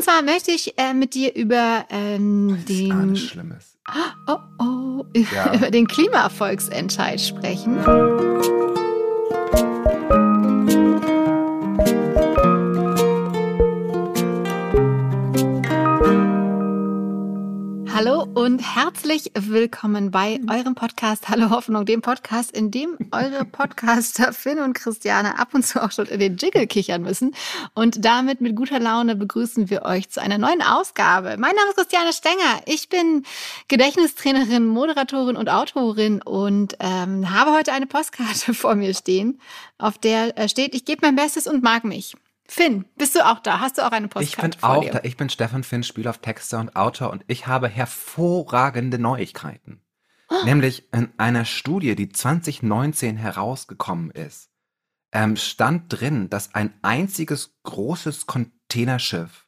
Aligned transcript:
Und 0.00 0.04
zwar 0.04 0.22
möchte 0.22 0.50
ich 0.50 0.78
äh, 0.78 0.94
mit 0.94 1.12
dir 1.12 1.36
über 1.36 1.84
ähm, 1.90 2.64
den. 2.66 3.16
Schlimmes. 3.16 3.76
Oh, 4.26 4.38
oh, 4.58 5.04
ja. 5.14 5.54
über 5.54 5.70
den 5.70 5.86
Klimaerfolgsentscheid 5.86 7.20
sprechen. 7.20 7.84
Hallo 17.92 18.22
und 18.32 18.60
herzlich 18.60 18.89
willkommen 19.10 20.12
bei 20.12 20.38
eurem 20.48 20.76
Podcast 20.76 21.28
Hallo 21.28 21.50
Hoffnung, 21.50 21.84
dem 21.84 22.00
Podcast, 22.00 22.56
in 22.56 22.70
dem 22.70 22.96
eure 23.10 23.44
Podcaster 23.50 24.32
Finn 24.32 24.60
und 24.60 24.74
Christiane 24.74 25.36
ab 25.36 25.48
und 25.52 25.66
zu 25.66 25.82
auch 25.82 25.90
schon 25.90 26.06
in 26.06 26.20
den 26.20 26.36
Jingle 26.36 26.68
kichern 26.68 27.02
müssen. 27.02 27.34
Und 27.74 28.04
damit 28.04 28.40
mit 28.40 28.54
guter 28.54 28.78
Laune 28.78 29.16
begrüßen 29.16 29.68
wir 29.68 29.82
euch 29.82 30.10
zu 30.10 30.22
einer 30.22 30.38
neuen 30.38 30.62
Ausgabe. 30.62 31.30
Mein 31.38 31.56
Name 31.56 31.70
ist 31.70 31.76
Christiane 31.76 32.12
Stenger. 32.12 32.62
Ich 32.66 32.88
bin 32.88 33.24
Gedächtnistrainerin, 33.66 34.68
Moderatorin 34.68 35.36
und 35.36 35.48
Autorin 35.48 36.22
und 36.22 36.76
ähm, 36.78 37.34
habe 37.34 37.50
heute 37.50 37.72
eine 37.72 37.88
Postkarte 37.88 38.54
vor 38.54 38.76
mir 38.76 38.94
stehen, 38.94 39.40
auf 39.76 39.98
der 39.98 40.38
äh, 40.38 40.48
steht, 40.48 40.72
ich 40.72 40.84
gebe 40.84 41.04
mein 41.04 41.16
Bestes 41.16 41.48
und 41.48 41.64
mag 41.64 41.82
mich. 41.82 42.14
Finn, 42.50 42.84
bist 42.96 43.14
du 43.14 43.24
auch 43.24 43.38
da? 43.38 43.60
Hast 43.60 43.78
du 43.78 43.86
auch 43.86 43.92
eine 43.92 44.08
Postkarte 44.08 44.56
Ich 44.56 44.60
bin 44.60 44.68
auch 44.68 44.82
dir? 44.82 44.90
da. 44.90 45.00
Ich 45.04 45.16
bin 45.16 45.30
Stefan 45.30 45.62
Finn, 45.62 45.84
Spieler 45.84 46.10
auf 46.10 46.18
Texter 46.18 46.58
und 46.58 46.74
Autor 46.74 47.10
und 47.10 47.24
ich 47.28 47.46
habe 47.46 47.68
hervorragende 47.68 48.98
Neuigkeiten. 48.98 49.80
Oh. 50.28 50.44
Nämlich 50.44 50.92
in 50.92 51.10
einer 51.16 51.44
Studie, 51.44 51.94
die 51.94 52.08
2019 52.08 53.16
herausgekommen 53.16 54.10
ist, 54.10 54.50
ähm, 55.12 55.36
stand 55.36 55.92
drin, 55.92 56.28
dass 56.28 56.52
ein 56.52 56.74
einziges 56.82 57.56
großes 57.62 58.26
Containerschiff 58.26 59.46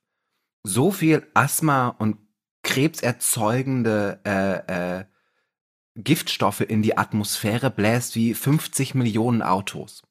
so 0.62 0.92
viel 0.92 1.26
Asthma 1.34 1.88
und 1.88 2.18
krebserzeugende 2.62 4.20
äh, 4.24 5.00
äh, 5.00 5.04
Giftstoffe 5.96 6.60
in 6.60 6.82
die 6.82 6.96
Atmosphäre 6.96 7.72
bläst 7.72 8.14
wie 8.14 8.32
50 8.32 8.94
Millionen 8.94 9.42
Autos. 9.42 10.02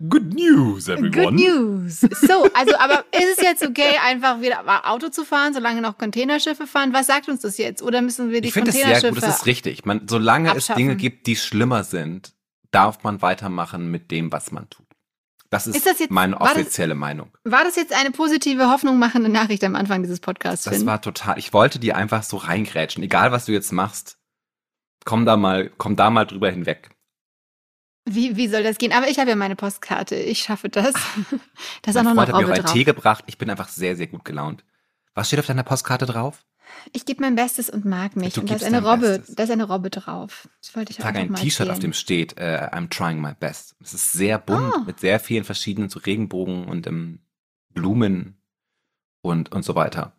Good 0.00 0.34
news, 0.34 0.88
everyone. 0.88 1.10
Good 1.10 1.34
news. 1.34 2.00
So, 2.00 2.48
also, 2.52 2.76
aber 2.78 3.04
ist 3.12 3.38
es 3.38 3.42
jetzt 3.42 3.64
okay, 3.64 3.96
einfach 4.04 4.40
wieder 4.40 4.90
Auto 4.90 5.08
zu 5.08 5.24
fahren, 5.24 5.54
solange 5.54 5.80
noch 5.80 5.98
Containerschiffe 5.98 6.66
fahren? 6.66 6.92
Was 6.92 7.06
sagt 7.06 7.28
uns 7.28 7.42
das 7.42 7.58
jetzt? 7.58 7.80
Oder 7.82 8.02
müssen 8.02 8.30
wir 8.30 8.40
die 8.40 8.48
ich 8.48 8.54
Containerschiffe? 8.54 8.88
Ich 8.88 9.00
finde 9.00 9.18
es 9.18 9.20
sehr 9.20 9.22
gut, 9.22 9.22
das 9.22 9.40
ist 9.40 9.46
richtig. 9.46 9.84
Man, 9.84 10.08
solange 10.08 10.50
abschaffen? 10.50 10.72
es 10.72 10.76
Dinge 10.76 10.96
gibt, 10.96 11.26
die 11.26 11.36
schlimmer 11.36 11.84
sind, 11.84 12.34
darf 12.72 13.04
man 13.04 13.22
weitermachen 13.22 13.90
mit 13.90 14.10
dem, 14.10 14.32
was 14.32 14.50
man 14.50 14.68
tut. 14.68 14.84
Das 15.50 15.68
ist, 15.68 15.76
ist 15.76 15.86
das 15.86 16.00
jetzt, 16.00 16.10
meine 16.10 16.40
offizielle 16.40 16.94
das, 16.94 16.98
Meinung. 16.98 17.30
War 17.44 17.62
das 17.62 17.76
jetzt 17.76 17.92
eine 17.92 18.10
positive, 18.10 18.70
hoffnungmachende 18.70 19.28
Nachricht 19.28 19.62
am 19.62 19.76
Anfang 19.76 20.02
dieses 20.02 20.18
Podcasts? 20.18 20.64
Das 20.64 20.78
Finn? 20.78 20.86
war 20.86 21.00
total. 21.00 21.38
Ich 21.38 21.52
wollte 21.52 21.78
die 21.78 21.92
einfach 21.92 22.24
so 22.24 22.36
reingrätschen. 22.38 23.04
Egal, 23.04 23.30
was 23.30 23.44
du 23.44 23.52
jetzt 23.52 23.70
machst, 23.70 24.18
komm 25.04 25.24
da 25.24 25.36
mal, 25.36 25.70
komm 25.78 25.94
da 25.94 26.10
mal 26.10 26.24
drüber 26.24 26.50
hinweg. 26.50 26.90
Wie, 28.06 28.36
wie 28.36 28.48
soll 28.48 28.62
das 28.62 28.78
gehen? 28.78 28.92
Aber 28.92 29.08
ich 29.08 29.18
habe 29.18 29.30
ja 29.30 29.36
meine 29.36 29.56
Postkarte. 29.56 30.14
Ich 30.16 30.40
schaffe 30.40 30.68
das. 30.68 30.94
Da 31.82 31.90
ist 31.90 31.96
auch 31.96 32.02
noch 32.02 32.16
eine 32.16 32.32
Robbe 32.32 32.46
mir 32.46 32.54
drauf. 32.54 32.72
Tee 32.72 32.84
gebracht. 32.84 33.24
Ich 33.26 33.38
bin 33.38 33.50
einfach 33.50 33.68
sehr, 33.68 33.96
sehr 33.96 34.06
gut 34.06 34.24
gelaunt. 34.24 34.64
Was 35.14 35.28
steht 35.28 35.38
auf 35.38 35.46
deiner 35.46 35.62
Postkarte 35.62 36.06
drauf? 36.06 36.44
Ich 36.92 37.04
gebe 37.04 37.22
mein 37.22 37.34
Bestes 37.34 37.70
und 37.70 37.84
mag 37.84 38.16
mich. 38.16 38.34
Du 38.34 38.40
und 38.40 38.50
da 38.50 38.56
ist 38.56 38.64
eine 38.64 38.82
Robbe, 38.82 39.22
da 39.28 39.42
ist 39.42 39.50
eine 39.50 39.64
Robbe 39.64 39.90
drauf. 39.90 40.48
Das 40.60 40.74
wollte 40.74 40.92
ich, 40.92 40.98
ich 40.98 41.04
auch 41.04 41.08
ein 41.08 41.34
T-Shirt, 41.34 41.70
auf 41.70 41.78
dem 41.78 41.92
steht, 41.92 42.34
uh, 42.38 42.42
I'm 42.42 42.88
trying 42.88 43.20
my 43.20 43.32
best. 43.38 43.76
Es 43.80 43.94
ist 43.94 44.12
sehr 44.12 44.38
bunt, 44.38 44.74
oh. 44.74 44.80
mit 44.80 45.00
sehr 45.00 45.20
vielen 45.20 45.44
verschiedenen 45.44 45.88
so 45.88 46.00
Regenbogen 46.00 46.64
und 46.66 46.86
um, 46.86 47.20
Blumen 47.70 48.40
und, 49.22 49.52
und 49.52 49.64
so 49.64 49.74
weiter. 49.74 50.16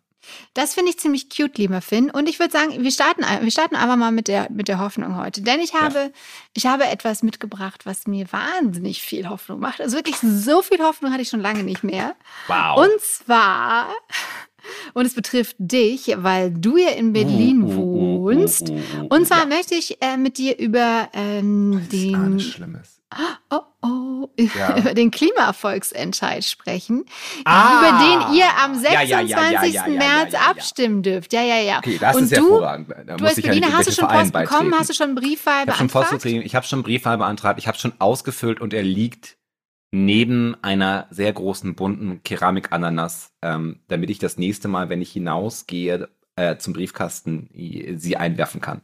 Das 0.54 0.74
finde 0.74 0.90
ich 0.90 0.98
ziemlich 0.98 1.28
cute, 1.28 1.58
lieber 1.58 1.80
Finn. 1.80 2.10
Und 2.10 2.28
ich 2.28 2.38
würde 2.38 2.52
sagen, 2.52 2.82
wir 2.82 2.90
starten, 2.90 3.22
wir 3.22 3.50
starten 3.50 3.76
einfach 3.76 3.96
mal 3.96 4.12
mit 4.12 4.28
der, 4.28 4.50
mit 4.50 4.68
der 4.68 4.78
Hoffnung 4.78 5.16
heute. 5.16 5.42
Denn 5.42 5.60
ich 5.60 5.74
habe, 5.74 5.98
ja. 5.98 6.10
ich 6.54 6.66
habe 6.66 6.86
etwas 6.86 7.22
mitgebracht, 7.22 7.86
was 7.86 8.06
mir 8.06 8.26
wahnsinnig 8.32 9.02
viel 9.02 9.28
Hoffnung 9.28 9.60
macht. 9.60 9.80
Also 9.80 9.96
wirklich 9.96 10.16
so 10.18 10.62
viel 10.62 10.78
Hoffnung 10.78 11.12
hatte 11.12 11.22
ich 11.22 11.28
schon 11.28 11.40
lange 11.40 11.62
nicht 11.62 11.84
mehr. 11.84 12.14
Wow. 12.46 12.84
Und 12.84 13.00
zwar, 13.00 13.88
und 14.94 15.06
es 15.06 15.14
betrifft 15.14 15.56
dich, 15.58 16.14
weil 16.16 16.50
du 16.50 16.76
ja 16.76 16.90
in 16.90 17.12
Berlin 17.12 17.62
uh, 17.62 17.66
uh, 17.66 17.70
uh, 17.70 18.22
wohnst. 18.24 18.70
und 19.08 19.26
zwar 19.26 19.40
ja. 19.40 19.46
möchte 19.46 19.74
ich 19.74 20.00
äh, 20.02 20.16
mit 20.16 20.38
dir 20.38 20.58
über 20.58 21.08
ähm, 21.12 21.86
den. 21.90 22.40
Schlimmes. 22.40 23.00
Oh, 23.50 23.60
oh, 23.82 24.28
ja. 24.38 24.76
über 24.78 24.94
den 24.94 25.10
Klimaerfolgsentscheid 25.10 26.44
sprechen, 26.44 27.04
ah. 27.44 27.78
über 27.78 28.28
den 28.28 28.36
ihr 28.36 28.46
am 28.58 28.74
26. 28.74 29.74
Ja, 29.74 29.86
März 29.88 30.34
abstimmen 30.34 31.02
dürft. 31.02 31.32
Ja, 31.32 31.42
ja, 31.42 31.60
ja. 31.60 31.78
Okay, 31.78 31.98
das 31.98 32.16
Und 32.16 32.24
ist 32.24 32.36
du, 32.36 32.42
hervorragend. 32.42 32.90
Da 33.06 33.16
du 33.16 33.24
als 33.24 33.40
Berliner, 33.40 33.72
hast 33.72 33.88
du 33.88 33.92
schon 33.92 34.08
Post 34.08 34.32
bekommen? 34.32 34.74
Hast 34.78 34.90
du 34.90 34.94
schon 34.94 35.14
Briefwahl 35.14 35.64
ich 35.68 35.74
beantragt? 35.74 36.24
ich 36.24 36.54
habe 36.54 36.66
schon 36.66 36.82
Briefwahl 36.82 37.18
beantragt. 37.18 37.58
Ich 37.58 37.68
habe 37.68 37.78
schon 37.78 37.92
ausgefüllt 37.98 38.60
und 38.60 38.74
er 38.74 38.82
liegt 38.82 39.36
neben 39.92 40.56
einer 40.62 41.06
sehr 41.10 41.32
großen 41.32 41.74
bunten 41.74 42.22
Keramikananas, 42.22 43.32
ähm, 43.42 43.80
damit 43.88 44.10
ich 44.10 44.18
das 44.18 44.36
nächste 44.36 44.68
Mal, 44.68 44.88
wenn 44.88 45.00
ich 45.00 45.12
hinausgehe 45.12 46.08
äh, 46.34 46.56
zum 46.58 46.74
Briefkasten, 46.74 47.48
sie 47.96 48.16
einwerfen 48.16 48.60
kann. 48.60 48.82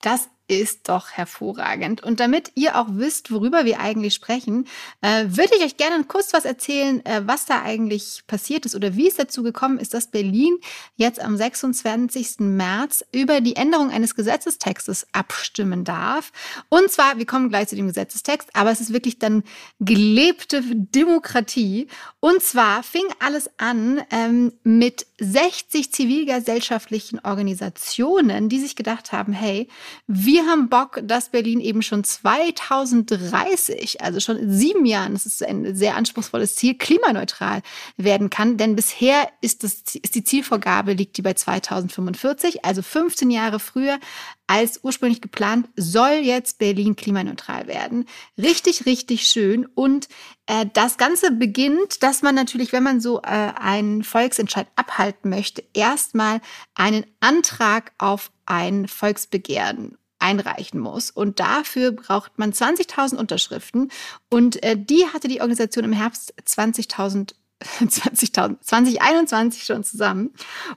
Das 0.00 0.28
ist 0.46 0.88
doch 0.88 1.10
hervorragend. 1.10 2.02
Und 2.02 2.20
damit 2.20 2.52
ihr 2.54 2.78
auch 2.78 2.88
wisst, 2.90 3.32
worüber 3.32 3.64
wir 3.64 3.80
eigentlich 3.80 4.14
sprechen, 4.14 4.66
äh, 5.00 5.24
würde 5.28 5.54
ich 5.56 5.64
euch 5.64 5.76
gerne 5.76 6.04
kurz 6.04 6.32
was 6.34 6.44
erzählen, 6.44 7.04
äh, 7.06 7.22
was 7.24 7.46
da 7.46 7.62
eigentlich 7.62 8.24
passiert 8.26 8.66
ist 8.66 8.74
oder 8.74 8.94
wie 8.94 9.08
es 9.08 9.14
dazu 9.14 9.42
gekommen 9.42 9.78
ist, 9.78 9.94
dass 9.94 10.08
Berlin 10.10 10.58
jetzt 10.96 11.18
am 11.20 11.36
26. 11.36 12.40
März 12.40 13.04
über 13.12 13.40
die 13.40 13.56
Änderung 13.56 13.90
eines 13.90 14.14
Gesetzestextes 14.14 15.06
abstimmen 15.12 15.84
darf. 15.84 16.30
Und 16.68 16.90
zwar, 16.90 17.16
wir 17.18 17.26
kommen 17.26 17.48
gleich 17.48 17.68
zu 17.68 17.76
dem 17.76 17.86
Gesetzestext, 17.86 18.50
aber 18.52 18.70
es 18.70 18.80
ist 18.80 18.92
wirklich 18.92 19.18
dann 19.18 19.44
gelebte 19.80 20.62
Demokratie. 20.62 21.88
Und 22.20 22.42
zwar 22.42 22.82
fing 22.82 23.06
alles 23.18 23.48
an 23.56 24.02
ähm, 24.10 24.52
mit 24.62 25.06
60 25.20 25.90
zivilgesellschaftlichen 25.92 27.20
Organisationen, 27.20 28.48
die 28.48 28.60
sich 28.60 28.76
gedacht 28.76 29.12
haben, 29.12 29.32
hey, 29.32 29.68
wir 30.06 30.33
wir 30.34 30.46
haben 30.46 30.68
Bock, 30.68 31.00
dass 31.04 31.28
Berlin 31.28 31.60
eben 31.60 31.80
schon 31.80 32.02
2030, 32.02 34.00
also 34.00 34.18
schon 34.18 34.36
in 34.36 34.50
sieben 34.52 34.84
Jahren, 34.84 35.12
das 35.12 35.26
ist 35.26 35.44
ein 35.44 35.76
sehr 35.76 35.94
anspruchsvolles 35.94 36.56
Ziel, 36.56 36.74
klimaneutral 36.76 37.62
werden 37.96 38.30
kann. 38.30 38.56
Denn 38.56 38.74
bisher 38.74 39.28
ist, 39.42 39.62
das, 39.62 39.74
ist 39.74 40.16
die 40.16 40.24
Zielvorgabe, 40.24 40.94
liegt 40.94 41.18
die 41.18 41.22
bei 41.22 41.34
2045, 41.34 42.64
also 42.64 42.82
15 42.82 43.30
Jahre 43.30 43.60
früher 43.60 44.00
als 44.48 44.80
ursprünglich 44.82 45.20
geplant, 45.20 45.68
soll 45.76 46.14
jetzt 46.24 46.58
Berlin 46.58 46.96
klimaneutral 46.96 47.68
werden. 47.68 48.06
Richtig, 48.36 48.86
richtig 48.86 49.28
schön. 49.28 49.66
Und 49.66 50.08
äh, 50.46 50.66
das 50.72 50.96
Ganze 50.96 51.30
beginnt, 51.30 52.02
dass 52.02 52.22
man 52.22 52.34
natürlich, 52.34 52.72
wenn 52.72 52.82
man 52.82 53.00
so 53.00 53.20
äh, 53.22 53.52
einen 53.54 54.02
Volksentscheid 54.02 54.66
abhalten 54.74 55.30
möchte, 55.30 55.62
erstmal 55.74 56.40
einen 56.74 57.06
Antrag 57.20 57.92
auf 57.98 58.32
ein 58.46 58.88
Volksbegehren 58.88 59.96
einreichen 60.24 60.80
muss. 60.80 61.10
Und 61.10 61.38
dafür 61.38 61.92
braucht 61.92 62.38
man 62.38 62.52
20.000 62.52 63.16
Unterschriften. 63.16 63.90
Und 64.30 64.62
äh, 64.62 64.76
die 64.76 65.06
hatte 65.12 65.28
die 65.28 65.42
Organisation 65.42 65.84
im 65.84 65.92
Herbst 65.92 66.34
20.000 66.42 67.34
20.000, 67.80 68.60
2021 68.60 69.64
schon 69.64 69.84
zusammen. 69.84 70.34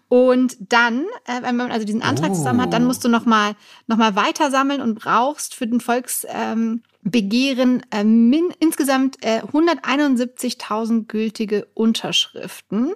Und 0.07 0.55
dann, 0.59 1.05
äh, 1.25 1.41
wenn 1.41 1.57
man 1.57 1.71
also 1.71 1.85
diesen 1.85 2.01
Antrag 2.01 2.31
oh. 2.31 2.35
zusammen 2.35 2.61
hat, 2.61 2.71
dann 2.71 2.85
musst 2.85 3.03
du 3.03 3.09
nochmal 3.09 3.55
noch 3.87 3.97
mal 3.97 4.15
weiter 4.15 4.51
sammeln 4.51 4.81
und 4.81 4.95
brauchst 4.95 5.53
für 5.53 5.67
den 5.67 5.81
Volksbegehren 5.81 7.83
äh, 7.91 8.05
min, 8.05 8.53
insgesamt 8.59 9.17
äh, 9.21 9.41
171.000 9.41 11.07
gültige 11.07 11.67
Unterschriften, 11.73 12.93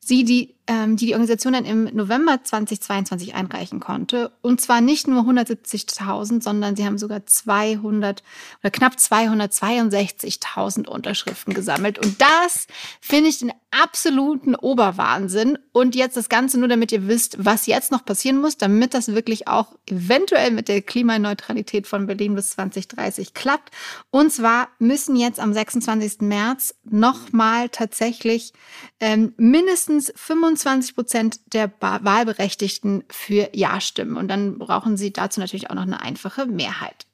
sie 0.00 0.24
die 0.24 0.44
ähm, 0.44 0.53
die 0.68 1.06
die 1.06 1.12
Organisation 1.12 1.52
dann 1.52 1.64
im 1.64 1.84
November 1.94 2.42
2022 2.42 3.34
einreichen 3.34 3.80
konnte. 3.80 4.32
Und 4.40 4.60
zwar 4.60 4.80
nicht 4.80 5.06
nur 5.06 5.22
170.000, 5.22 6.42
sondern 6.42 6.76
sie 6.76 6.86
haben 6.86 6.98
sogar 6.98 7.26
200 7.26 8.22
oder 8.62 8.70
knapp 8.70 8.94
262.000 8.94 10.88
Unterschriften 10.88 11.52
gesammelt. 11.52 11.98
Und 11.98 12.20
das 12.20 12.66
finde 13.00 13.28
ich 13.28 13.38
den 13.38 13.52
absoluten 13.70 14.54
Oberwahnsinn. 14.54 15.58
Und 15.72 15.94
jetzt 15.94 16.16
das 16.16 16.28
Ganze 16.28 16.58
nur, 16.58 16.68
damit 16.68 16.92
ihr 16.92 17.08
wisst, 17.08 17.44
was 17.44 17.66
jetzt 17.66 17.92
noch 17.92 18.04
passieren 18.04 18.40
muss, 18.40 18.56
damit 18.56 18.94
das 18.94 19.08
wirklich 19.08 19.48
auch 19.48 19.74
eventuell 19.86 20.50
mit 20.52 20.68
der 20.68 20.80
Klimaneutralität 20.80 21.86
von 21.86 22.06
Berlin 22.06 22.34
bis 22.36 22.50
2030 22.50 23.34
klappt. 23.34 23.70
Und 24.10 24.32
zwar 24.32 24.68
müssen 24.78 25.16
jetzt 25.16 25.40
am 25.40 25.52
26. 25.52 26.20
März 26.20 26.74
nochmal 26.84 27.68
tatsächlich 27.68 28.52
ähm, 29.00 29.34
mindestens 29.36 30.12
25 30.16 30.53
25 30.56 30.94
Prozent 30.94 31.40
der 31.52 31.70
Wahlberechtigten 31.80 33.04
für 33.10 33.50
Ja 33.52 33.80
stimmen. 33.80 34.16
Und 34.16 34.28
dann 34.28 34.58
brauchen 34.58 34.96
sie 34.96 35.12
dazu 35.12 35.40
natürlich 35.40 35.70
auch 35.70 35.74
noch 35.74 35.82
eine 35.82 36.00
einfache 36.00 36.46
Mehrheit. 36.46 37.06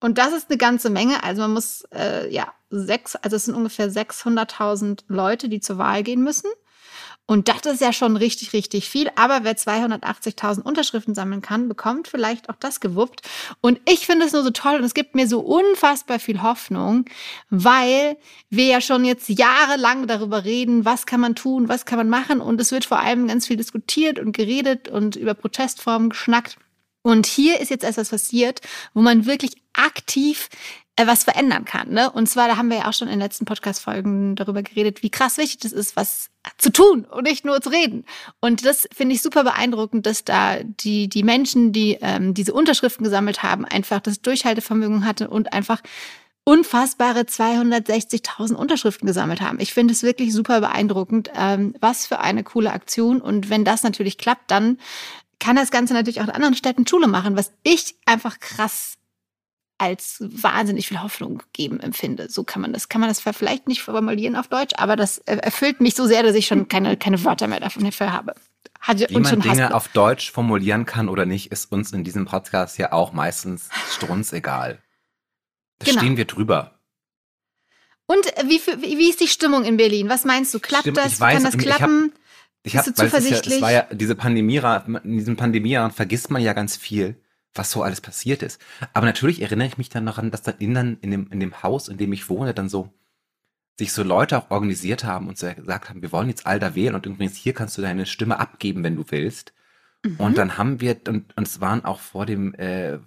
Und 0.00 0.18
das 0.18 0.32
ist 0.32 0.50
eine 0.50 0.58
ganze 0.58 0.90
Menge. 0.90 1.22
Also 1.22 1.42
man 1.42 1.52
muss, 1.52 1.84
äh, 1.92 2.32
ja, 2.32 2.52
sechs, 2.70 3.14
also 3.16 3.36
es 3.36 3.44
sind 3.44 3.54
ungefähr 3.54 3.88
600.000 3.88 5.04
Leute, 5.06 5.48
die 5.48 5.60
zur 5.60 5.78
Wahl 5.78 6.02
gehen 6.02 6.24
müssen. 6.24 6.50
Und 7.32 7.48
das 7.48 7.64
ist 7.64 7.80
ja 7.80 7.94
schon 7.94 8.18
richtig, 8.18 8.52
richtig 8.52 8.90
viel. 8.90 9.10
Aber 9.14 9.42
wer 9.42 9.56
280.000 9.56 10.60
Unterschriften 10.60 11.14
sammeln 11.14 11.40
kann, 11.40 11.66
bekommt 11.66 12.06
vielleicht 12.06 12.50
auch 12.50 12.56
das 12.60 12.78
gewuppt. 12.78 13.22
Und 13.62 13.80
ich 13.88 14.04
finde 14.04 14.26
es 14.26 14.34
nur 14.34 14.42
so 14.42 14.50
toll 14.50 14.74
und 14.76 14.84
es 14.84 14.92
gibt 14.92 15.14
mir 15.14 15.26
so 15.26 15.40
unfassbar 15.40 16.18
viel 16.18 16.42
Hoffnung, 16.42 17.06
weil 17.48 18.18
wir 18.50 18.66
ja 18.66 18.82
schon 18.82 19.06
jetzt 19.06 19.30
jahrelang 19.30 20.06
darüber 20.06 20.44
reden, 20.44 20.84
was 20.84 21.06
kann 21.06 21.20
man 21.20 21.34
tun, 21.34 21.70
was 21.70 21.86
kann 21.86 21.96
man 21.96 22.10
machen. 22.10 22.42
Und 22.42 22.60
es 22.60 22.70
wird 22.70 22.84
vor 22.84 22.98
allem 22.98 23.26
ganz 23.26 23.46
viel 23.46 23.56
diskutiert 23.56 24.18
und 24.18 24.36
geredet 24.36 24.90
und 24.90 25.16
über 25.16 25.32
Protestformen 25.32 26.10
geschnackt. 26.10 26.58
Und 27.00 27.24
hier 27.24 27.60
ist 27.60 27.70
jetzt 27.70 27.84
etwas 27.84 28.10
passiert, 28.10 28.60
wo 28.92 29.00
man 29.00 29.24
wirklich 29.24 29.56
aktiv 29.72 30.50
was 30.98 31.24
verändern 31.24 31.64
kann. 31.64 31.90
Ne? 31.90 32.10
Und 32.10 32.28
zwar, 32.28 32.48
da 32.48 32.56
haben 32.56 32.68
wir 32.68 32.78
ja 32.78 32.88
auch 32.88 32.92
schon 32.92 33.08
in 33.08 33.14
den 33.14 33.20
letzten 33.20 33.44
Podcast-Folgen 33.44 34.36
darüber 34.36 34.62
geredet, 34.62 35.02
wie 35.02 35.10
krass 35.10 35.38
wichtig 35.38 35.58
das 35.60 35.72
ist, 35.72 35.96
was 35.96 36.28
zu 36.58 36.70
tun 36.70 37.04
und 37.04 37.24
nicht 37.24 37.44
nur 37.44 37.60
zu 37.60 37.70
reden. 37.70 38.04
Und 38.40 38.64
das 38.64 38.88
finde 38.92 39.14
ich 39.14 39.22
super 39.22 39.44
beeindruckend, 39.44 40.06
dass 40.06 40.24
da 40.24 40.58
die, 40.62 41.08
die 41.08 41.22
Menschen, 41.22 41.72
die 41.72 41.98
ähm, 42.02 42.34
diese 42.34 42.52
Unterschriften 42.52 43.04
gesammelt 43.04 43.42
haben, 43.42 43.64
einfach 43.64 44.00
das 44.00 44.20
Durchhaltevermögen 44.20 45.06
hatten 45.06 45.26
und 45.26 45.52
einfach 45.52 45.80
unfassbare 46.44 47.20
260.000 47.20 48.54
Unterschriften 48.54 49.06
gesammelt 49.06 49.40
haben. 49.40 49.60
Ich 49.60 49.72
finde 49.72 49.94
es 49.94 50.02
wirklich 50.02 50.32
super 50.32 50.60
beeindruckend. 50.60 51.30
Ähm, 51.34 51.74
was 51.80 52.06
für 52.06 52.18
eine 52.18 52.42
coole 52.42 52.72
Aktion. 52.72 53.20
Und 53.20 53.48
wenn 53.48 53.64
das 53.64 53.82
natürlich 53.82 54.18
klappt, 54.18 54.50
dann 54.50 54.78
kann 55.38 55.56
das 55.56 55.70
Ganze 55.70 55.94
natürlich 55.94 56.20
auch 56.20 56.26
in 56.26 56.30
anderen 56.30 56.54
Städten 56.54 56.86
Schule 56.86 57.06
machen, 57.06 57.36
was 57.36 57.52
ich 57.62 57.96
einfach 58.06 58.40
krass 58.40 58.96
als 59.82 60.18
wahnsinnig 60.20 60.86
viel 60.86 61.02
Hoffnung 61.02 61.42
geben 61.52 61.80
empfinde. 61.80 62.30
So 62.30 62.44
kann 62.44 62.62
man 62.62 62.72
das, 62.72 62.88
kann 62.88 63.00
man 63.00 63.10
das 63.10 63.18
vielleicht 63.18 63.66
nicht 63.66 63.82
formulieren 63.82 64.36
auf 64.36 64.46
Deutsch, 64.46 64.74
aber 64.76 64.94
das 64.94 65.18
erfüllt 65.18 65.80
mich 65.80 65.96
so 65.96 66.06
sehr, 66.06 66.22
dass 66.22 66.36
ich 66.36 66.46
schon 66.46 66.68
keine, 66.68 66.96
keine 66.96 67.24
Wörter 67.24 67.48
mehr 67.48 67.58
davon 67.58 67.82
dafür 67.82 68.12
habe. 68.12 68.34
Hat 68.80 69.00
Wie 69.00 69.18
man 69.18 69.40
Dinge 69.40 69.64
Hass 69.64 69.72
auf 69.72 69.88
Deutsch 69.88 70.30
formulieren 70.30 70.86
kann 70.86 71.08
oder 71.08 71.26
nicht, 71.26 71.50
ist 71.50 71.72
uns 71.72 71.92
in 71.92 72.04
diesem 72.04 72.26
Podcast 72.26 72.78
ja 72.78 72.92
auch 72.92 73.12
meistens 73.12 73.70
strunzegal. 73.90 74.78
Da 75.80 75.86
genau. 75.86 75.98
stehen 75.98 76.16
wir 76.16 76.26
drüber. 76.26 76.78
Und 78.06 78.24
wie, 78.44 78.60
wie 78.98 79.10
ist 79.10 79.20
die 79.20 79.26
Stimmung 79.26 79.64
in 79.64 79.76
Berlin? 79.76 80.08
Was 80.08 80.24
meinst 80.24 80.54
du? 80.54 80.60
Klappt 80.60 80.82
Stimm, 80.82 80.94
das? 80.94 81.18
Weiß, 81.18 81.34
kann 81.34 81.42
das 81.42 81.58
klappen? 81.58 82.12
Ich 82.62 82.76
hab, 82.76 82.86
ich 82.86 82.92
hab, 82.92 82.94
Bist 82.94 82.98
du 82.98 83.04
zuversichtlich? 83.04 83.54
Ja, 83.54 83.56
es 83.56 83.62
war 83.62 83.72
ja 83.72 83.86
diese 83.90 84.14
Pandemie, 84.14 84.60
in 85.02 85.18
diesem 85.18 85.36
Pandemiejahr 85.36 85.90
vergisst 85.90 86.30
man 86.30 86.40
ja 86.40 86.52
ganz 86.52 86.76
viel 86.76 87.16
was 87.54 87.70
so 87.70 87.82
alles 87.82 88.00
passiert 88.00 88.42
ist. 88.42 88.60
Aber 88.92 89.06
natürlich 89.06 89.42
erinnere 89.42 89.68
ich 89.68 89.78
mich 89.78 89.88
dann 89.88 90.06
daran, 90.06 90.30
dass 90.30 90.42
dann 90.42 90.56
in, 90.58 90.76
in, 91.00 91.10
dem, 91.10 91.28
in 91.30 91.40
dem 91.40 91.62
Haus, 91.62 91.88
in 91.88 91.98
dem 91.98 92.12
ich 92.12 92.28
wohne, 92.28 92.54
dann 92.54 92.68
so 92.68 92.92
sich 93.78 93.92
so 93.92 94.02
Leute 94.02 94.38
auch 94.38 94.50
organisiert 94.50 95.04
haben 95.04 95.28
und 95.28 95.38
so 95.38 95.52
gesagt 95.52 95.88
haben, 95.88 96.02
wir 96.02 96.12
wollen 96.12 96.28
jetzt 96.28 96.46
all 96.46 96.60
da 96.60 96.74
wählen 96.74 96.94
und 96.94 97.06
übrigens 97.06 97.36
hier 97.36 97.54
kannst 97.54 97.76
du 97.78 97.82
deine 97.82 98.06
Stimme 98.06 98.38
abgeben, 98.38 98.84
wenn 98.84 98.96
du 98.96 99.04
willst. 99.08 99.54
Mhm. 100.04 100.16
Und 100.18 100.38
dann 100.38 100.58
haben 100.58 100.80
wir, 100.80 101.00
und, 101.08 101.36
und 101.36 101.46
es 101.46 101.60
waren 101.60 101.84
auch 101.84 102.00
vor 102.00 102.26
dem, 102.26 102.54
äh, 102.54 102.98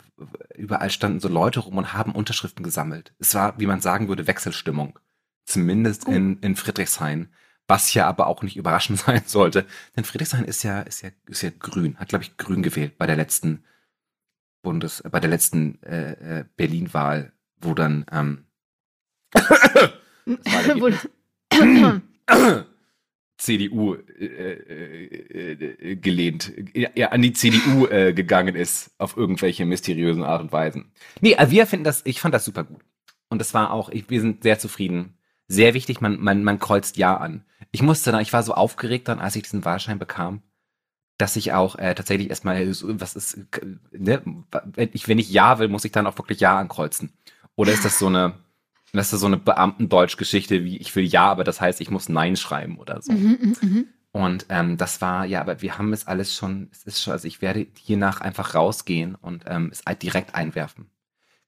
überall 0.55 0.89
standen 0.89 1.19
so 1.19 1.27
Leute 1.27 1.59
rum 1.59 1.77
und 1.77 1.93
haben 1.93 2.13
Unterschriften 2.13 2.63
gesammelt. 2.63 3.13
Es 3.19 3.35
war, 3.35 3.59
wie 3.59 3.67
man 3.67 3.81
sagen 3.81 4.07
würde, 4.07 4.27
Wechselstimmung. 4.27 4.99
Zumindest 5.45 6.07
oh. 6.07 6.11
in, 6.11 6.39
in 6.39 6.55
Friedrichshain. 6.55 7.29
Was 7.67 7.93
ja 7.93 8.07
aber 8.07 8.27
auch 8.27 8.43
nicht 8.43 8.57
überraschend 8.57 8.99
sein 9.05 9.23
sollte. 9.25 9.65
Denn 9.95 10.03
Friedrichshain 10.03 10.45
ist 10.45 10.63
ja, 10.63 10.81
ist 10.81 11.01
ja, 11.01 11.09
ist 11.27 11.41
ja 11.41 11.51
grün, 11.57 11.97
hat, 11.97 12.09
glaube 12.09 12.23
ich, 12.23 12.37
grün 12.37 12.63
gewählt 12.63 12.97
bei 12.97 13.07
der 13.07 13.15
letzten 13.15 13.63
Bundes, 14.65 15.03
bei 15.09 15.19
der 15.19 15.29
letzten 15.29 15.81
äh, 15.83 16.39
äh 16.39 16.45
Berlin-Wahl, 16.57 17.31
wo 17.61 17.75
dann 17.75 18.05
ähm, 18.11 18.45
CDU 23.37 23.93
äh, 24.19 24.25
äh, 24.25 25.51
äh, 25.51 25.95
gelehnt, 25.95 26.51
ja, 26.73 27.09
an 27.09 27.21
die 27.21 27.33
CDU 27.33 27.85
äh, 27.85 28.13
gegangen 28.13 28.55
ist, 28.55 28.89
auf 28.97 29.15
irgendwelche 29.15 29.67
mysteriösen 29.67 30.23
Art 30.23 30.41
und 30.41 30.51
Weisen. 30.51 30.91
Nee, 31.21 31.35
also 31.35 31.51
wir 31.51 31.67
finden 31.67 31.83
das, 31.83 32.01
ich 32.05 32.19
fand 32.19 32.33
das 32.33 32.45
super 32.45 32.63
gut. 32.63 32.81
Und 33.29 33.39
das 33.39 33.53
war 33.53 33.71
auch, 33.71 33.89
ich, 33.89 34.09
wir 34.09 34.19
sind 34.19 34.41
sehr 34.41 34.57
zufrieden. 34.57 35.19
Sehr 35.47 35.75
wichtig, 35.75 36.01
man, 36.01 36.19
man, 36.19 36.43
man 36.43 36.57
kreuzt 36.57 36.97
Ja 36.97 37.17
an. 37.17 37.45
Ich 37.71 37.83
musste 37.83 38.11
dann, 38.11 38.21
ich 38.21 38.33
war 38.33 38.41
so 38.41 38.55
aufgeregt 38.55 39.07
dann, 39.07 39.19
als 39.19 39.35
ich 39.35 39.43
diesen 39.43 39.63
Wahlschein 39.63 39.99
bekam 39.99 40.41
dass 41.17 41.35
ich 41.35 41.53
auch 41.53 41.77
äh, 41.77 41.95
tatsächlich 41.95 42.29
erstmal, 42.29 42.67
was 42.67 43.15
ist, 43.15 43.39
ne, 43.91 44.21
wenn 44.73 44.89
ich, 44.93 45.07
wenn 45.07 45.19
ich 45.19 45.31
Ja 45.31 45.59
will, 45.59 45.69
muss 45.69 45.85
ich 45.85 45.91
dann 45.91 46.07
auch 46.07 46.17
wirklich 46.17 46.39
Ja 46.39 46.59
ankreuzen. 46.59 47.13
Oder 47.55 47.71
ist 47.71 47.85
das 47.85 47.99
so 47.99 48.07
eine, 48.07 48.33
das 48.91 49.13
ist 49.13 49.21
so 49.21 49.27
eine 49.27 49.37
Beamtendeutsch-Geschichte, 49.37 50.63
wie 50.63 50.77
ich 50.77 50.95
will 50.95 51.05
Ja, 51.05 51.31
aber 51.31 51.43
das 51.43 51.61
heißt, 51.61 51.81
ich 51.81 51.89
muss 51.89 52.09
Nein 52.09 52.35
schreiben 52.35 52.77
oder 52.77 53.01
so. 53.01 53.13
Mhm, 53.13 53.37
mh, 53.41 53.55
mh. 53.61 53.83
Und 54.11 54.45
ähm, 54.47 54.77
das 54.77 55.01
war, 55.01 55.25
ja, 55.25 55.41
aber 55.41 55.61
wir 55.61 55.77
haben 55.77 55.91
es 55.91 56.07
alles 56.07 56.33
schon, 56.33 56.69
es 56.71 56.83
ist 56.83 57.03
schon, 57.03 57.11
also 57.11 57.27
ich 57.27 57.41
werde 57.41 57.67
hiernach 57.77 58.21
einfach 58.21 58.55
rausgehen 58.55 59.15
und 59.15 59.43
ähm, 59.45 59.71
es 59.73 59.83
direkt 60.01 60.35
einwerfen. 60.35 60.89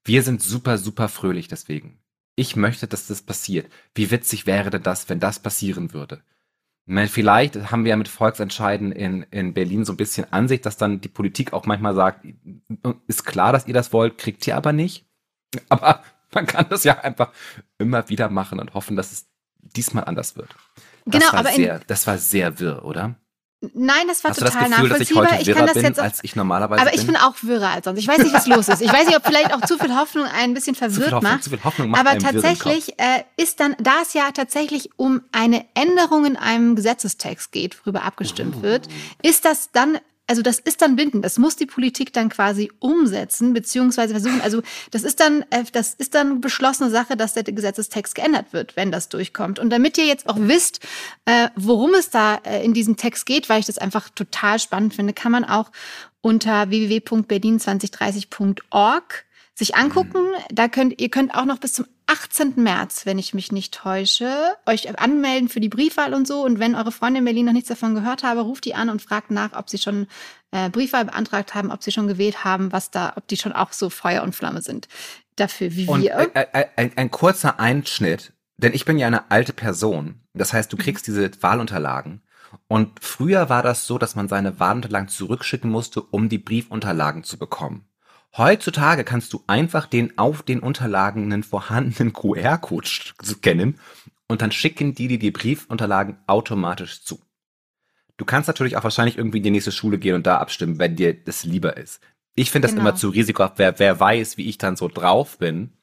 Wir 0.04 0.22
sind 0.22 0.42
super, 0.42 0.78
super 0.78 1.08
fröhlich 1.08 1.48
deswegen. 1.48 2.00
Ich 2.36 2.56
möchte, 2.56 2.88
dass 2.88 3.08
das 3.08 3.22
passiert. 3.22 3.72
Wie 3.96 4.12
witzig 4.12 4.46
wäre 4.48 4.70
denn 4.70 4.84
das, 4.84 5.08
wenn 5.10 5.20
das 5.20 5.40
passieren 5.40 5.94
würde? 5.94 6.22
Meine, 6.94 7.08
vielleicht 7.08 7.72
haben 7.72 7.84
wir 7.84 7.90
ja 7.90 7.98
mit 7.98 8.08
Volksentscheiden 8.08 8.92
in, 8.92 9.24
in 9.24 9.54
Berlin 9.54 9.84
so 9.84 9.94
ein 9.94 9.98
bisschen 9.98 10.32
Ansicht, 10.32 10.66
dass 10.66 10.78
dann 10.78 11.02
die 11.02 11.10
Politik 11.10 11.54
auch 11.54 11.66
manchmal 11.66 11.96
sagt, 11.96 12.26
ist 13.08 13.26
klar, 13.26 13.52
dass 13.52 13.68
ihr 13.68 13.74
das 13.74 13.92
wollt, 13.92 14.18
kriegt 14.18 14.48
ihr 14.48 14.56
aber 14.56 14.74
nicht. 14.74 15.06
Aber 15.70 16.04
man 16.34 16.46
kann 16.46 16.66
das 16.70 16.84
ja 16.84 17.00
einfach 17.00 17.32
immer 17.78 18.10
wieder 18.10 18.30
machen 18.30 18.60
und 18.60 18.74
hoffen, 18.74 18.98
dass 18.98 19.12
es 19.12 19.30
diesmal 19.60 20.04
anders 20.04 20.36
wird. 20.36 20.50
Das 21.06 21.22
genau, 21.22 21.40
aber 21.40 21.52
sehr, 21.52 21.80
das 21.88 22.06
war 22.06 22.18
sehr 22.18 22.60
wirr, 22.60 22.84
oder? 22.84 23.16
Nein, 23.60 24.08
das 24.08 24.24
war 24.24 24.32
Hast 24.32 24.40
total 24.40 24.52
du 24.52 24.68
das 24.68 24.70
Gefühl, 24.70 24.90
nachvollziehbar. 24.90 25.24
Dass 25.24 25.32
ich, 25.32 25.40
heute 25.40 25.50
ich 25.50 25.58
kann 25.58 25.66
das 25.66 25.74
bin, 25.74 25.84
jetzt 25.84 26.00
auch, 26.00 26.04
als 26.04 26.24
ich 26.24 26.36
normalerweise 26.36 26.82
Aber 26.82 26.94
ich 26.94 27.06
bin 27.08 27.16
auch 27.16 27.36
wirrer 27.42 27.70
als 27.70 27.86
sonst. 27.86 27.98
Ich 27.98 28.08
weiß 28.08 28.20
nicht, 28.20 28.34
was 28.34 28.46
los 28.46 28.68
ist. 28.70 28.82
Ich 28.82 28.94
weiß 28.94 29.08
nicht, 29.08 29.18
ob 29.18 29.26
vielleicht 29.26 29.52
auch 29.52 29.62
zu 29.62 29.80
viel 29.80 29.96
Hoffnung 29.96 30.26
ein 30.26 30.54
bisschen 30.54 30.76
verwirrt 30.76 31.12
Hoffnung, 31.12 31.24
macht. 31.24 31.44
Zu 31.44 31.50
viel 31.50 31.64
Hoffnung 31.64 31.90
macht 31.90 32.06
aber 32.06 32.20
tatsächlich 32.20 33.00
äh, 33.00 33.24
ist 33.36 33.60
dann, 33.60 33.76
da 33.80 34.02
es 34.04 34.14
ja 34.14 34.32
tatsächlich 34.32 34.92
um 34.96 35.22
eine 35.32 35.66
Änderung 35.74 36.26
in 36.26 36.38
einem 36.38 36.76
Gesetzestext 36.76 37.52
geht, 37.52 37.80
worüber 37.82 38.04
abgestimmt 38.04 38.58
oh. 38.60 38.62
wird, 38.62 38.88
ist 39.24 39.44
das 39.44 39.72
dann 39.72 39.98
also 40.28 40.42
das 40.42 40.60
ist 40.60 40.82
dann 40.82 40.98
bindend. 40.98 41.26
Das 41.26 41.40
muss 41.40 41.56
die 41.56 41.66
Politik 41.66 42.14
dann 42.14 42.30
quasi 42.30 42.72
umsetzen 42.80 43.54
beziehungsweise 43.54 44.14
versuchen. 44.14 44.42
Also 44.42 44.62
das 44.92 45.04
ist 45.04 45.22
dann, 45.22 45.44
äh, 45.50 45.64
das 45.72 45.94
ist 45.94 46.14
dann 46.16 46.42
beschlossene 46.42 46.90
Sache, 46.90 47.16
dass 47.16 47.34
der 47.34 47.44
Gesetzestext 47.44 48.14
geändert 48.14 48.52
wird, 48.52 48.76
wenn 48.76 48.92
das 48.92 49.08
durchkommt. 49.10 49.58
Und 49.58 49.70
damit 49.70 49.98
ihr 49.98 50.06
jetzt 50.06 50.28
auch 50.30 50.36
wisst, 50.38 50.82
äh, 51.26 51.48
worum 51.56 51.94
es 51.94 52.10
da 52.10 52.42
äh, 52.44 52.62
in 52.64 52.74
diesem 52.74 52.98
Text 52.98 53.26
geht, 53.26 53.48
weil 53.50 53.62
ich 53.62 53.66
das 53.66 53.78
einfach 53.78 54.10
total 54.10 54.60
spannend 54.60 54.94
finde, 54.94 55.14
kann 55.14 55.32
man 55.32 55.46
auch 55.46 55.72
unter 56.22 56.70
www.berlin2030.org 56.70 59.26
sich 59.56 59.76
angucken. 59.76 60.24
Mhm. 60.24 60.36
Da 60.52 60.68
könnt 60.68 61.00
ihr 61.00 61.08
könnt 61.10 61.34
auch 61.34 61.46
noch 61.46 61.60
bis 61.60 61.72
zum 61.74 61.86
18. 62.08 62.54
März, 62.56 63.06
wenn 63.06 63.20
ich 63.20 63.34
mich 63.34 63.52
nicht 63.52 63.74
täusche, 63.74 64.56
euch 64.66 64.98
anmelden 65.00 65.50
für 65.50 65.60
die 65.60 65.70
Briefwahl 65.70 66.14
und 66.14 66.28
so. 66.28 66.44
Und 66.44 66.60
wenn 66.60 66.76
eure 66.76 66.92
Freunde 66.92 67.20
in 67.20 67.26
Berlin 67.26 67.46
noch 67.46 67.54
nichts 67.54 67.70
davon 67.70 67.96
gehört 67.96 68.24
haben, 68.24 68.40
ruft 68.40 68.66
die 68.66 68.76
an 68.76 68.90
und 68.90 69.02
fragt 69.02 69.30
nach, 69.30 69.54
ob 69.54 69.70
sie 69.70 69.78
schon 69.78 70.08
äh, 70.52 70.70
Briefwahl 70.70 71.06
beantragt 71.06 71.54
haben, 71.54 71.72
ob 71.72 71.84
sie 71.84 71.92
schon 71.92 72.08
gewählt 72.08 72.44
haben, 72.44 72.72
was 72.72 72.92
da, 72.92 73.14
ob 73.16 73.28
die 73.28 73.38
schon 73.38 73.54
auch 73.54 73.74
so 73.74 73.90
Feuer 73.90 74.24
und 74.24 74.34
Flamme 74.34 74.62
sind 74.62 74.88
dafür 75.38 75.76
wie 75.76 75.88
und 75.88 76.02
wir. 76.02 76.18
Ein, 76.18 76.30
ein, 76.34 76.66
ein, 76.76 76.92
ein 76.96 77.12
kurzer 77.12 77.60
Einschnitt, 77.60 78.34
denn 78.58 78.74
ich 78.74 78.86
bin 78.86 78.98
ja 78.98 79.08
eine 79.08 79.32
alte 79.32 79.54
Person. 79.54 80.22
Das 80.34 80.54
heißt, 80.54 80.72
du 80.72 80.78
kriegst 80.78 81.08
diese 81.08 81.32
Wahlunterlagen. 81.42 82.22
Und 82.68 83.00
früher 83.02 83.50
war 83.50 83.62
das 83.62 83.88
so, 83.88 83.98
dass 83.98 84.16
man 84.16 84.28
seine 84.28 84.60
Wahlunterlagen 84.60 85.10
zurückschicken 85.10 85.70
musste, 85.70 86.02
um 86.02 86.30
die 86.30 86.38
Briefunterlagen 86.38 87.24
zu 87.24 87.38
bekommen. 87.38 87.88
Heutzutage 88.36 89.04
kannst 89.04 89.34
du 89.34 89.44
einfach 89.48 89.88
den 89.88 90.18
auf 90.18 90.44
den 90.44 90.60
Unterlagen 90.60 91.44
vorhandenen 91.44 92.14
QR-Code 92.14 92.88
scannen 93.24 93.80
und 94.28 94.42
dann 94.42 94.52
schicken 94.52 94.94
die 94.94 95.08
dir 95.08 95.20
die 95.20 95.32
Briefunterlagen 95.32 96.18
automatisch 96.28 97.04
zu. 97.04 97.20
Du 98.18 98.26
kannst 98.26 98.48
natürlich 98.48 98.76
auch 98.76 98.84
wahrscheinlich 98.84 99.18
irgendwie 99.18 99.38
in 99.38 99.44
die 99.44 99.52
nächste 99.52 99.72
Schule 99.72 99.98
gehen 99.98 100.16
und 100.16 100.28
da 100.28 100.38
abstimmen, 100.38 100.80
wenn 100.80 100.96
dir 100.96 101.14
das 101.14 101.46
lieber 101.46 101.78
ist. 101.78 102.02
Ich 102.36 102.52
finde 102.52 102.68
das 102.68 102.76
genau. 102.76 102.90
immer 102.90 102.96
zu 102.96 103.10
risikohaft. 103.10 103.58
Wer, 103.58 103.80
wer 103.80 104.00
weiß, 104.00 104.38
wie 104.38 104.48
ich 104.48 104.58
dann 104.58 104.76
so 104.76 104.88
drauf 104.88 105.38
bin 105.38 105.74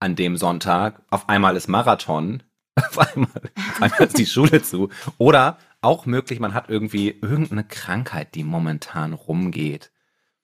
an 0.00 0.16
dem 0.16 0.36
Sonntag, 0.36 1.02
auf 1.10 1.28
einmal 1.28 1.56
ist 1.56 1.68
Marathon, 1.68 2.42
auf 2.74 2.98
einmal, 2.98 3.30
auf 3.30 3.82
einmal 3.82 4.02
ist 4.02 4.18
die 4.18 4.26
Schule 4.26 4.62
zu. 4.62 4.88
Oder 5.18 5.58
auch 5.80 6.06
möglich, 6.06 6.40
man 6.40 6.54
hat 6.54 6.68
irgendwie 6.68 7.10
irgendeine 7.22 7.62
Krankheit, 7.62 8.34
die 8.34 8.42
momentan 8.42 9.12
rumgeht. 9.12 9.91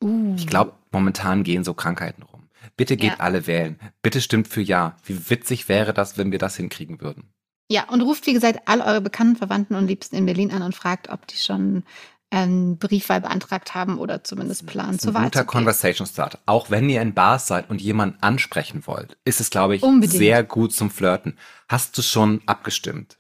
Uh. 0.02 0.35
Ich 0.37 0.47
glaube, 0.47 0.73
momentan 0.93 1.45
gehen 1.45 1.64
so 1.64 1.75
Krankheiten 1.75 2.23
rum. 2.23 2.49
Bitte 2.76 2.97
geht 2.97 3.12
ja. 3.12 3.21
alle 3.21 3.47
wählen. 3.47 3.78
Bitte 4.02 4.21
stimmt 4.21 4.49
für 4.49 4.61
Ja. 4.61 4.97
Wie 5.05 5.31
witzig 5.31 5.69
wäre 5.69 5.93
das, 5.93 6.19
wenn 6.19 6.33
wir 6.33 6.38
das 6.38 6.57
hinkriegen 6.57 7.00
würden? 7.00 7.33
Ja, 7.71 7.88
und 7.90 8.00
ruft, 8.00 8.26
wie 8.26 8.33
gesagt, 8.33 8.61
all 8.67 8.81
eure 8.81 9.00
bekannten 9.00 9.37
Verwandten 9.37 9.75
und 9.75 9.87
Liebsten 9.87 10.17
in 10.17 10.26
Berlin 10.26 10.52
an 10.52 10.62
und 10.62 10.75
fragt, 10.75 11.11
ob 11.11 11.26
die 11.26 11.37
schon 11.37 11.83
ähm, 12.31 12.78
Briefwahl 12.78 13.21
beantragt 13.21 13.75
haben 13.75 13.99
oder 13.99 14.23
zumindest 14.25 14.67
planen 14.67 14.99
zur 14.99 15.14
Wahl 15.14 15.25
guter. 15.25 15.45
Conversation 15.45 16.07
Start. 16.07 16.38
Auch 16.47 16.71
wenn 16.71 16.88
ihr 16.88 17.00
in 17.00 17.14
Bars 17.14 17.47
seid 17.47 17.71
und 17.71 17.81
jemanden 17.81 18.23
ansprechen 18.23 18.87
wollt, 18.87 19.17
ist 19.25 19.40
es, 19.40 19.50
glaube 19.50 19.76
ich, 19.76 19.83
Unbedingt. 19.83 20.19
sehr 20.19 20.43
gut 20.45 20.73
zum 20.73 20.90
Flirten. 20.90 21.38
Hast 21.69 21.97
du 21.97 22.02
schon 22.02 22.43
abgestimmt? 22.47 23.19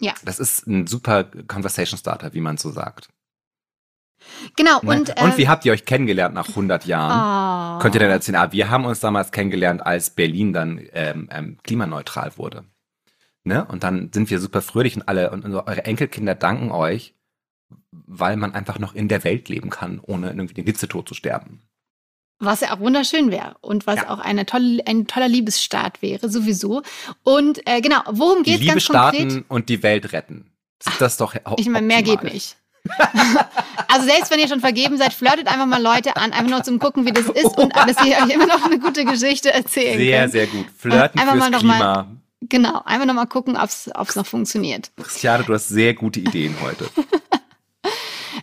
Ja. 0.00 0.14
Das 0.24 0.38
ist 0.38 0.66
ein 0.66 0.86
super 0.86 1.24
Conversation 1.24 1.98
Starter, 1.98 2.34
wie 2.34 2.40
man 2.40 2.56
so 2.56 2.70
sagt. 2.70 3.08
Genau, 4.56 4.80
Ne? 4.82 4.90
und, 4.90 5.10
äh, 5.16 5.22
und 5.22 5.36
wie 5.38 5.48
habt 5.48 5.64
ihr 5.64 5.72
euch 5.72 5.84
kennengelernt 5.84 6.34
nach 6.34 6.48
100 6.48 6.86
Jahren? 6.86 7.76
oh. 7.76 7.82
Könnt 7.82 7.94
ihr 7.94 8.00
dann 8.00 8.10
erzählen, 8.10 8.36
ah, 8.36 8.52
wir 8.52 8.70
haben 8.70 8.84
uns 8.84 9.00
damals 9.00 9.32
kennengelernt, 9.32 9.84
als 9.84 10.10
Berlin 10.10 10.52
dann 10.52 10.80
ähm, 10.92 11.28
ähm, 11.32 11.58
klimaneutral 11.62 12.32
wurde. 12.36 12.64
Ne? 13.44 13.64
Und 13.66 13.84
dann 13.84 14.10
sind 14.12 14.28
wir 14.30 14.40
super 14.40 14.60
fröhlich 14.62 14.96
und 14.96 15.08
alle 15.08 15.30
und 15.30 15.44
eure 15.46 15.84
Enkelkinder 15.84 16.34
danken 16.34 16.70
euch, 16.70 17.14
weil 17.90 18.36
man 18.36 18.54
einfach 18.54 18.78
noch 18.78 18.94
in 18.94 19.08
der 19.08 19.24
Welt 19.24 19.48
leben 19.48 19.70
kann, 19.70 20.00
ohne 20.02 20.28
irgendwie 20.28 20.54
den 20.54 20.64
Hitzetod 20.64 21.08
zu 21.08 21.14
sterben. 21.14 21.62
Was 22.38 22.60
ja 22.60 22.74
auch 22.74 22.80
wunderschön 22.80 23.30
wäre 23.30 23.56
und 23.62 23.86
was 23.86 23.96
Ja. 23.96 24.10
auch 24.10 24.18
eine 24.18 24.44
tolle, 24.44 24.82
ein 24.86 25.06
toller 25.06 25.28
Liebesstaat 25.28 26.02
wäre, 26.02 26.28
sowieso. 26.28 26.82
Und 27.22 27.66
äh, 27.66 27.80
genau, 27.80 28.00
worum 28.10 28.42
geht 28.42 28.56
es 28.56 28.60
Liebe 28.60 28.72
ganz 28.72 28.82
starten 28.82 29.18
konkret? 29.28 29.44
und 29.50 29.68
die 29.70 29.82
Welt 29.82 30.12
retten. 30.12 30.50
Ist 30.84 31.00
das 31.00 31.16
doch 31.16 31.34
Ich 31.56 31.68
meine, 31.68 31.86
mehr 31.86 32.02
geht 32.02 32.22
nicht. 32.24 32.58
Also 33.88 34.06
selbst 34.06 34.30
wenn 34.30 34.38
ihr 34.40 34.48
schon 34.48 34.60
vergeben 34.60 34.96
seid, 34.98 35.12
flirtet 35.12 35.46
einfach 35.48 35.66
mal 35.66 35.82
Leute 35.82 36.16
an, 36.16 36.32
einfach 36.32 36.50
nur 36.50 36.62
zum 36.62 36.78
gucken, 36.78 37.06
wie 37.06 37.12
das 37.12 37.26
ist 37.26 37.56
und 37.58 37.74
dass 37.76 38.04
ihr 38.04 38.16
euch 38.16 38.30
immer 38.34 38.46
noch 38.46 38.64
eine 38.64 38.78
gute 38.78 39.04
Geschichte 39.04 39.52
erzählen 39.52 39.98
Sehr, 39.98 40.20
könnt. 40.20 40.32
sehr 40.32 40.46
gut. 40.46 40.66
Flirten 40.78 41.18
Einfach 41.20 41.32
fürs 41.34 41.44
mal 41.44 41.50
noch 41.50 41.62
mal- 41.62 41.76
Klima. 41.78 42.06
Genau, 42.48 42.82
einfach 42.84 43.06
nochmal 43.06 43.26
gucken, 43.26 43.56
ob 43.56 43.64
es 43.64 44.16
noch 44.16 44.26
funktioniert. 44.26 44.90
Christiane, 45.02 45.42
du 45.44 45.54
hast 45.54 45.68
sehr 45.68 45.94
gute 45.94 46.20
Ideen 46.20 46.54
heute. 46.62 46.88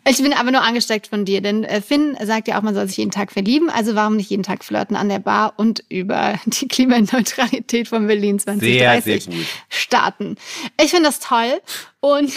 Ich 0.05 0.17
bin 0.21 0.33
aber 0.33 0.51
nur 0.51 0.61
angesteckt 0.61 1.07
von 1.07 1.23
dir, 1.23 1.39
denn 1.39 1.63
äh, 1.63 1.79
Finn 1.79 2.17
sagt 2.21 2.49
ja 2.49 2.57
auch, 2.57 2.61
man 2.61 2.73
soll 2.75 2.87
sich 2.87 2.97
jeden 2.97 3.11
Tag 3.11 3.31
verlieben. 3.31 3.69
Also 3.69 3.95
warum 3.95 4.17
nicht 4.17 4.29
jeden 4.29 4.43
Tag 4.43 4.65
flirten 4.65 4.97
an 4.97 5.07
der 5.07 5.19
Bar 5.19 5.53
und 5.55 5.83
über 5.87 6.33
die 6.45 6.67
Klimaneutralität 6.67 7.87
von 7.87 8.07
Berlin 8.07 8.37
Sehr, 8.39 8.55
2030 8.59 9.23
sehr 9.23 9.33
gut. 9.33 9.45
starten? 9.69 10.35
Ich 10.81 10.89
finde 10.91 11.05
das 11.05 11.19
toll 11.19 11.61
und 12.01 12.33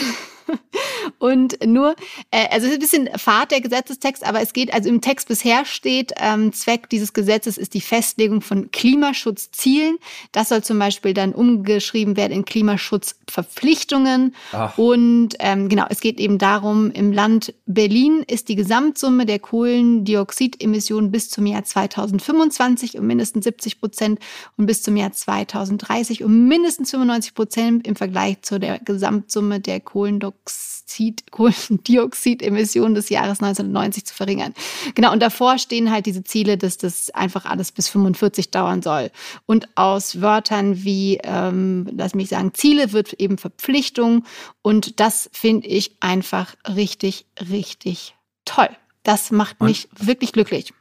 und 1.19 1.65
nur, 1.65 1.95
äh, 2.31 2.49
also 2.51 2.67
es 2.67 2.73
ist 2.73 2.79
ein 2.79 2.81
bisschen 2.81 3.09
fad 3.19 3.51
der 3.51 3.61
Gesetzestext, 3.61 4.25
aber 4.25 4.41
es 4.41 4.53
geht, 4.53 4.73
also 4.73 4.89
im 4.89 5.01
Text 5.01 5.29
bisher 5.29 5.65
steht, 5.65 6.13
ähm, 6.19 6.53
Zweck 6.53 6.89
dieses 6.91 7.13
Gesetzes 7.13 7.59
ist 7.59 7.75
die 7.75 7.81
Festlegung 7.81 8.41
von 8.41 8.71
Klimaschutzzielen. 8.71 9.99
Das 10.33 10.49
soll 10.49 10.63
zum 10.63 10.79
Beispiel 10.79 11.15
dann 11.15 11.33
umgeschrieben 11.33 12.17
werden 12.17 12.33
in 12.33 12.45
Klimaschutzverpflichtungen. 12.45 14.35
Ach. 14.53 14.77
Und 14.79 15.37
ähm, 15.39 15.69
genau, 15.69 15.87
es 15.89 16.01
geht 16.01 16.21
eben 16.21 16.39
darum, 16.39 16.91
im 16.91 17.13
Land 17.13 17.55
Berlin 17.67 18.25
ist 18.27 18.49
die 18.49 18.57
Gesamtsumme 18.57 19.27
der 19.27 19.39
Kohlendioxidemissionen 19.39 21.11
bis 21.11 21.31
zum 21.31 21.47
Jahr 21.47 21.65
2025 21.65 22.99
um 22.99 23.07
mindestens 23.07 23.45
70 23.45 23.81
Prozent 23.81 24.21
und 24.57 24.67
bis 24.67 24.83
zum 24.83 24.97
Jahr 24.97 25.13
2030 25.13 26.25
um 26.25 26.49
mindestens 26.49 26.91
95 26.91 27.35
Prozent 27.35 27.87
im 27.87 27.97
Vergleich 27.97 28.43
zu 28.43 28.59
der 28.59 28.79
Gesamtsumme 28.79 29.61
der 29.61 29.81
Kohlendioxid, 30.47 31.31
Kohlendioxidemissionen 31.33 32.95
des 32.95 33.09
Jahres 33.09 33.41
1990 33.43 34.07
zu 34.07 34.15
verringern. 34.15 34.55
Genau, 34.95 35.13
und 35.13 35.21
davor 35.21 35.59
stehen 35.59 35.91
halt 35.91 36.07
diese 36.07 36.25
Ziele, 36.25 36.57
dass 36.57 36.79
das 36.79 37.11
einfach 37.11 37.45
alles 37.45 37.73
bis 37.73 37.89
45 37.89 38.51
dauern 38.51 38.83
soll. 38.83 39.11
Und 39.47 39.69
aus 39.77 40.21
Wörtern 40.21 40.85
wie, 40.85 41.19
ähm, 41.23 41.89
lass 41.97 42.15
mich 42.15 42.29
sagen, 42.29 42.55
Ziele 42.55 42.93
wird 42.93 43.15
eben 43.15 43.39
Verpflichtung. 43.39 44.25
Und 44.63 45.01
das 45.01 45.29
finde 45.33 45.67
ich 45.67 45.97
einfach 46.01 46.55
richtig, 46.69 47.27
richtig 47.51 48.15
toll. 48.45 48.69
Das 49.03 49.31
macht 49.31 49.57
Und- 49.61 49.69
mich 49.69 49.89
wirklich 49.99 50.33
glücklich. 50.33 50.73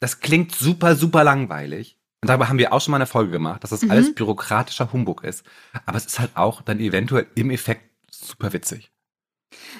Das 0.00 0.20
klingt 0.20 0.54
super, 0.54 0.96
super 0.96 1.22
langweilig. 1.24 1.96
Und 2.22 2.28
darüber 2.28 2.48
haben 2.48 2.58
wir 2.58 2.72
auch 2.72 2.80
schon 2.80 2.92
mal 2.92 2.96
eine 2.98 3.06
Folge 3.06 3.32
gemacht, 3.32 3.62
dass 3.62 3.70
das 3.70 3.82
Mhm. 3.82 3.90
alles 3.90 4.14
bürokratischer 4.14 4.92
Humbug 4.92 5.24
ist. 5.24 5.44
Aber 5.86 5.98
es 5.98 6.06
ist 6.06 6.18
halt 6.20 6.36
auch 6.36 6.62
dann 6.62 6.80
eventuell 6.80 7.26
im 7.34 7.50
Effekt 7.50 7.82
super 8.10 8.52
witzig. 8.52 8.90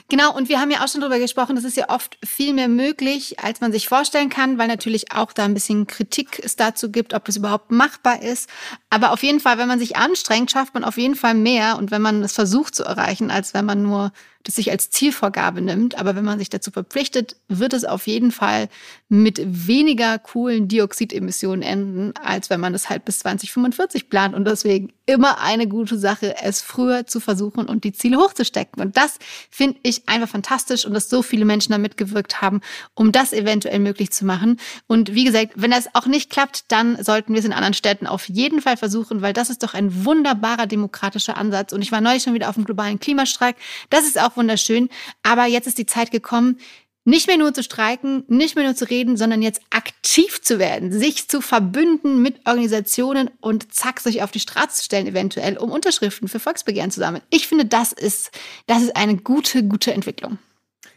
Genau, 0.08 0.34
und 0.34 0.48
wir 0.48 0.60
haben 0.60 0.70
ja 0.70 0.82
auch 0.82 0.88
schon 0.88 1.00
darüber 1.00 1.18
gesprochen, 1.18 1.56
das 1.56 1.64
ist 1.64 1.76
ja 1.76 1.88
oft 1.88 2.18
viel 2.24 2.52
mehr 2.52 2.68
möglich, 2.68 3.40
als 3.40 3.60
man 3.60 3.72
sich 3.72 3.88
vorstellen 3.88 4.28
kann, 4.28 4.58
weil 4.58 4.68
natürlich 4.68 5.12
auch 5.12 5.32
da 5.32 5.44
ein 5.44 5.54
bisschen 5.54 5.86
Kritik 5.86 6.40
es 6.42 6.56
dazu 6.56 6.90
gibt, 6.90 7.14
ob 7.14 7.24
das 7.24 7.36
überhaupt 7.36 7.70
machbar 7.70 8.22
ist. 8.22 8.48
Aber 8.90 9.12
auf 9.12 9.22
jeden 9.22 9.40
Fall, 9.40 9.58
wenn 9.58 9.68
man 9.68 9.78
sich 9.78 9.96
anstrengt, 9.96 10.50
schafft 10.50 10.74
man 10.74 10.84
auf 10.84 10.98
jeden 10.98 11.14
Fall 11.14 11.34
mehr 11.34 11.76
und 11.78 11.90
wenn 11.90 12.02
man 12.02 12.22
es 12.22 12.32
versucht 12.32 12.74
zu 12.74 12.84
erreichen, 12.84 13.30
als 13.30 13.54
wenn 13.54 13.64
man 13.64 13.82
nur 13.82 14.12
das 14.44 14.56
sich 14.56 14.70
als 14.70 14.90
Zielvorgabe 14.90 15.60
nimmt. 15.60 15.98
Aber 15.98 16.16
wenn 16.16 16.24
man 16.24 16.38
sich 16.38 16.50
dazu 16.50 16.70
verpflichtet, 16.70 17.36
wird 17.48 17.72
es 17.72 17.84
auf 17.84 18.06
jeden 18.06 18.32
Fall 18.32 18.68
mit 19.08 19.40
weniger 19.44 20.18
coolen 20.18 20.68
Dioxidemissionen 20.68 21.62
enden, 21.62 22.14
als 22.22 22.50
wenn 22.50 22.60
man 22.60 22.74
es 22.74 22.88
halt 22.88 23.04
bis 23.04 23.20
2045 23.20 24.08
plant. 24.08 24.34
Und 24.34 24.46
deswegen 24.46 24.92
immer 25.06 25.40
eine 25.40 25.66
gute 25.66 25.98
Sache, 25.98 26.36
es 26.42 26.62
früher 26.62 27.06
zu 27.06 27.20
versuchen 27.20 27.66
und 27.66 27.84
die 27.84 27.92
Ziele 27.92 28.18
hochzustecken. 28.18 28.82
Und 28.82 28.96
das 28.96 29.18
finde 29.50 29.78
ich 29.82 30.08
einfach 30.08 30.28
fantastisch 30.28 30.86
und 30.86 30.94
dass 30.94 31.10
so 31.10 31.22
viele 31.22 31.44
Menschen 31.44 31.72
da 31.72 31.78
mitgewirkt 31.78 32.40
haben, 32.40 32.60
um 32.94 33.12
das 33.12 33.32
eventuell 33.32 33.80
möglich 33.80 34.12
zu 34.12 34.24
machen. 34.24 34.58
Und 34.86 35.14
wie 35.14 35.24
gesagt, 35.24 35.52
wenn 35.56 35.70
das 35.70 35.94
auch 35.94 36.06
nicht 36.06 36.30
klappt, 36.30 36.70
dann 36.72 37.02
sollten 37.02 37.32
wir 37.32 37.40
es 37.40 37.44
in 37.44 37.52
anderen 37.52 37.74
Städten 37.74 38.06
auf 38.06 38.28
jeden 38.28 38.62
Fall 38.62 38.76
versuchen, 38.76 39.22
weil 39.22 39.32
das 39.32 39.50
ist 39.50 39.62
doch 39.62 39.74
ein 39.74 40.04
wunderbarer 40.04 40.66
demokratischer 40.66 41.36
Ansatz. 41.36 41.72
Und 41.72 41.82
ich 41.82 41.92
war 41.92 42.00
neulich 42.00 42.22
schon 42.22 42.34
wieder 42.34 42.48
auf 42.48 42.54
dem 42.54 42.64
globalen 42.64 42.98
Klimastreik. 42.98 43.56
Das 43.90 44.04
ist 44.04 44.20
auch 44.20 44.31
wunderschön. 44.36 44.88
Aber 45.22 45.46
jetzt 45.46 45.66
ist 45.66 45.78
die 45.78 45.86
Zeit 45.86 46.10
gekommen, 46.10 46.58
nicht 47.04 47.26
mehr 47.26 47.36
nur 47.36 47.52
zu 47.52 47.62
streiken, 47.62 48.24
nicht 48.28 48.54
mehr 48.54 48.64
nur 48.64 48.76
zu 48.76 48.88
reden, 48.88 49.16
sondern 49.16 49.42
jetzt 49.42 49.60
aktiv 49.70 50.40
zu 50.40 50.58
werden, 50.58 50.92
sich 50.92 51.28
zu 51.28 51.40
verbünden 51.40 52.22
mit 52.22 52.46
Organisationen 52.46 53.28
und 53.40 53.74
zack, 53.74 53.98
sich 54.00 54.22
auf 54.22 54.30
die 54.30 54.40
Straße 54.40 54.76
zu 54.76 54.84
stellen, 54.84 55.08
eventuell, 55.08 55.58
um 55.58 55.70
Unterschriften 55.70 56.28
für 56.28 56.38
Volksbegehren 56.38 56.92
zu 56.92 57.00
sammeln. 57.00 57.22
Ich 57.30 57.48
finde, 57.48 57.64
das 57.64 57.92
ist, 57.92 58.30
das 58.66 58.82
ist 58.82 58.96
eine 58.96 59.16
gute, 59.16 59.64
gute 59.64 59.92
Entwicklung. 59.92 60.38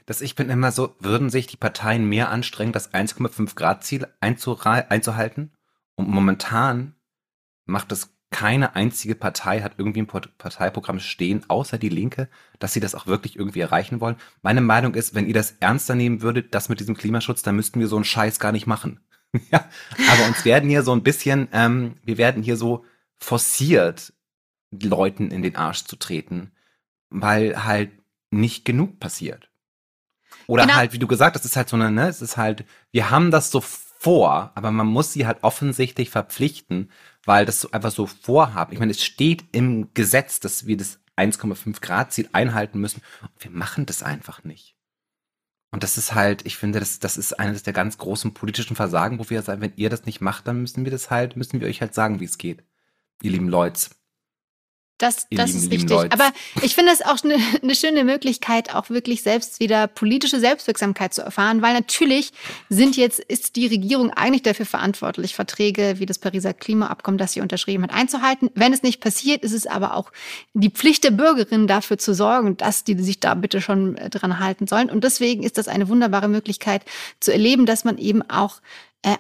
Das 0.05 0.21
ich 0.21 0.35
bin 0.35 0.51
immer 0.51 0.71
so, 0.71 0.95
würden 0.99 1.31
sich 1.31 1.47
die 1.47 1.57
Parteien 1.57 2.07
mehr 2.07 2.29
anstrengen, 2.29 2.71
das 2.71 2.93
1,5 2.93 3.55
Grad 3.55 3.83
Ziel 3.83 4.07
einzuhalten? 4.19 5.51
Und 5.95 6.09
momentan 6.09 6.93
macht 7.65 7.91
es 7.91 8.14
keine 8.35 8.75
einzige 8.75 9.15
Partei, 9.15 9.61
hat 9.61 9.75
irgendwie 9.77 10.01
im 10.01 10.07
Parteiprogramm 10.07 10.99
stehen, 10.99 11.49
außer 11.49 11.77
die 11.77 11.87
Linke, 11.87 12.27
dass 12.59 12.73
sie 12.73 12.81
das 12.81 12.93
auch 12.93 13.07
wirklich 13.07 13.37
irgendwie 13.37 13.61
erreichen 13.61 14.01
wollen. 14.01 14.17
Meine 14.41 14.59
Meinung 14.59 14.93
ist, 14.93 15.15
wenn 15.15 15.25
ihr 15.25 15.33
das 15.33 15.55
ernster 15.61 15.95
nehmen 15.95 16.21
würdet, 16.21 16.53
das 16.53 16.67
mit 16.67 16.81
diesem 16.81 16.97
Klimaschutz, 16.97 17.43
dann 17.43 17.55
müssten 17.55 17.79
wir 17.79 17.87
so 17.87 17.95
einen 17.95 18.03
Scheiß 18.03 18.37
gar 18.39 18.51
nicht 18.51 18.67
machen. 18.67 18.99
ja, 19.53 19.63
aber 20.11 20.25
uns 20.27 20.43
werden 20.43 20.69
hier 20.69 20.83
so 20.83 20.91
ein 20.91 21.01
bisschen, 21.01 21.47
ähm, 21.53 21.95
wir 22.03 22.17
werden 22.17 22.43
hier 22.43 22.57
so 22.57 22.83
forciert, 23.15 24.11
Leuten 24.69 25.31
in 25.31 25.41
den 25.41 25.55
Arsch 25.55 25.85
zu 25.85 25.95
treten, 25.95 26.51
weil 27.09 27.63
halt 27.63 27.91
nicht 28.31 28.65
genug 28.65 28.99
passiert. 28.99 29.49
Oder 30.47 30.63
Genau. 30.63 30.75
halt, 30.75 30.91
wie 30.91 30.99
du 30.99 31.07
gesagt 31.07 31.37
hast, 31.37 31.45
es 31.45 31.51
ist 31.51 31.55
halt 31.55 31.69
so 31.69 31.77
eine, 31.77 31.89
ne, 31.89 32.09
es 32.09 32.21
ist 32.21 32.35
halt, 32.35 32.65
wir 32.91 33.11
haben 33.11 33.31
das 33.31 33.49
so 33.49 33.61
vor, 33.61 34.51
aber 34.53 34.71
man 34.71 34.85
muss 34.85 35.13
sie 35.13 35.25
halt 35.25 35.39
offensichtlich 35.41 36.11
verpflichten, 36.11 36.91
weil 37.25 37.45
das 37.45 37.61
so 37.61 37.71
einfach 37.71 37.91
so 37.91 38.05
vorhaben. 38.05 38.73
Ich 38.73 38.79
meine, 38.79 38.91
es 38.91 39.03
steht 39.03 39.43
im 39.51 39.93
Gesetz, 39.93 40.39
dass 40.39 40.65
wir 40.65 40.77
das 40.77 40.99
1,5 41.17 41.81
Grad 41.81 42.13
Ziel 42.13 42.29
einhalten 42.31 42.79
müssen. 42.79 43.01
Und 43.21 43.43
wir 43.43 43.51
machen 43.51 43.85
das 43.85 44.03
einfach 44.03 44.43
nicht. 44.43 44.75
Und 45.71 45.83
das 45.83 45.97
ist 45.97 46.13
halt, 46.15 46.45
ich 46.45 46.55
finde, 46.55 46.79
das, 46.79 46.99
das 46.99 47.17
ist 47.17 47.33
eines 47.33 47.63
der 47.63 47.73
ganz 47.73 47.97
großen 47.97 48.33
politischen 48.33 48.75
Versagen, 48.75 49.19
wo 49.19 49.29
wir 49.29 49.41
sagen, 49.41 49.61
wenn 49.61 49.73
ihr 49.75 49.89
das 49.89 50.05
nicht 50.05 50.21
macht, 50.21 50.47
dann 50.47 50.61
müssen 50.61 50.85
wir 50.85 50.91
das 50.91 51.11
halt, 51.11 51.35
müssen 51.35 51.59
wir 51.59 51.67
euch 51.67 51.81
halt 51.81 51.93
sagen, 51.93 52.19
wie 52.19 52.25
es 52.25 52.37
geht. 52.37 52.63
Ihr 53.21 53.31
lieben 53.31 53.49
Leute. 53.49 53.89
Das, 54.97 55.27
das 55.29 55.51
lieben, 55.51 55.63
ist 55.63 55.71
richtig. 55.71 55.89
Leute. 55.89 56.13
Aber 56.13 56.31
ich 56.61 56.73
finde 56.73 56.93
es 56.93 57.01
auch 57.01 57.21
eine, 57.23 57.35
eine 57.61 57.75
schöne 57.75 58.05
Möglichkeit, 58.05 58.73
auch 58.73 58.89
wirklich 58.89 59.23
selbst 59.23 59.59
wieder 59.59 59.87
politische 59.87 60.39
Selbstwirksamkeit 60.39 61.13
zu 61.13 61.21
erfahren, 61.21 61.61
weil 61.61 61.73
natürlich 61.73 62.31
sind 62.69 62.95
jetzt, 62.95 63.19
ist 63.19 63.57
die 63.57 63.67
Regierung 63.67 64.11
eigentlich 64.11 64.43
dafür 64.43 64.65
verantwortlich, 64.65 65.35
Verträge 65.35 65.95
wie 65.97 66.05
das 66.05 66.17
Pariser 66.17 66.53
Klimaabkommen, 66.53 67.17
das 67.17 67.33
sie 67.33 67.41
unterschrieben 67.41 67.83
hat, 67.83 67.93
einzuhalten. 67.93 68.49
Wenn 68.55 68.71
es 68.71 68.83
nicht 68.83 69.01
passiert, 69.01 69.43
ist 69.43 69.53
es 69.53 69.67
aber 69.67 69.95
auch 69.95 70.11
die 70.53 70.69
Pflicht 70.69 71.03
der 71.03 71.11
Bürgerinnen 71.11 71.67
dafür 71.67 71.97
zu 71.97 72.13
sorgen, 72.13 72.55
dass 72.55 72.85
die 72.85 72.97
sich 72.97 73.19
da 73.19 73.33
bitte 73.33 73.61
schon 73.61 73.97
äh, 73.97 74.09
dran 74.09 74.39
halten 74.39 74.65
sollen. 74.65 74.89
Und 74.89 75.03
deswegen 75.03 75.43
ist 75.43 75.57
das 75.57 75.67
eine 75.67 75.89
wunderbare 75.89 76.29
Möglichkeit 76.29 76.83
zu 77.19 77.33
erleben, 77.33 77.65
dass 77.65 77.83
man 77.83 77.97
eben 77.97 78.21
auch 78.29 78.61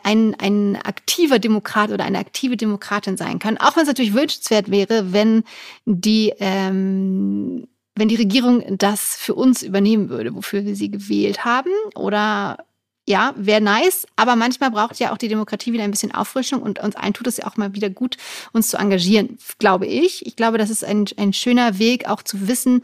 ein, 0.03 0.35
ein 0.35 0.75
aktiver 0.77 1.39
Demokrat 1.39 1.91
oder 1.91 2.03
eine 2.03 2.19
aktive 2.19 2.57
Demokratin 2.57 3.17
sein 3.17 3.39
kann. 3.39 3.57
Auch 3.57 3.75
wenn 3.75 3.83
es 3.83 3.87
natürlich 3.87 4.13
wünschenswert 4.13 4.71
wäre, 4.71 5.13
wenn 5.13 5.43
die, 5.85 6.33
ähm, 6.39 7.67
wenn 7.95 8.07
die 8.07 8.15
Regierung 8.15 8.63
das 8.77 9.15
für 9.15 9.35
uns 9.35 9.63
übernehmen 9.63 10.09
würde, 10.09 10.35
wofür 10.35 10.65
wir 10.65 10.75
sie 10.75 10.91
gewählt 10.91 11.45
haben. 11.45 11.71
Oder 11.95 12.65
ja, 13.07 13.33
wäre 13.37 13.61
nice, 13.61 14.07
aber 14.15 14.35
manchmal 14.35 14.71
braucht 14.71 14.99
ja 14.99 15.13
auch 15.13 15.17
die 15.17 15.27
Demokratie 15.27 15.73
wieder 15.73 15.83
ein 15.83 15.91
bisschen 15.91 16.13
Auffrischung 16.13 16.63
und 16.63 16.79
uns 16.79 16.95
allen 16.95 17.13
tut 17.13 17.27
es 17.27 17.37
ja 17.37 17.45
auch 17.45 17.55
mal 17.55 17.75
wieder 17.75 17.91
gut, 17.91 18.17
uns 18.51 18.69
zu 18.69 18.77
engagieren, 18.77 19.37
glaube 19.59 19.85
ich. 19.85 20.25
Ich 20.25 20.35
glaube, 20.35 20.57
das 20.57 20.71
ist 20.71 20.83
ein, 20.83 21.05
ein 21.17 21.31
schöner 21.31 21.77
Weg, 21.77 22.09
auch 22.09 22.23
zu 22.23 22.47
wissen, 22.47 22.81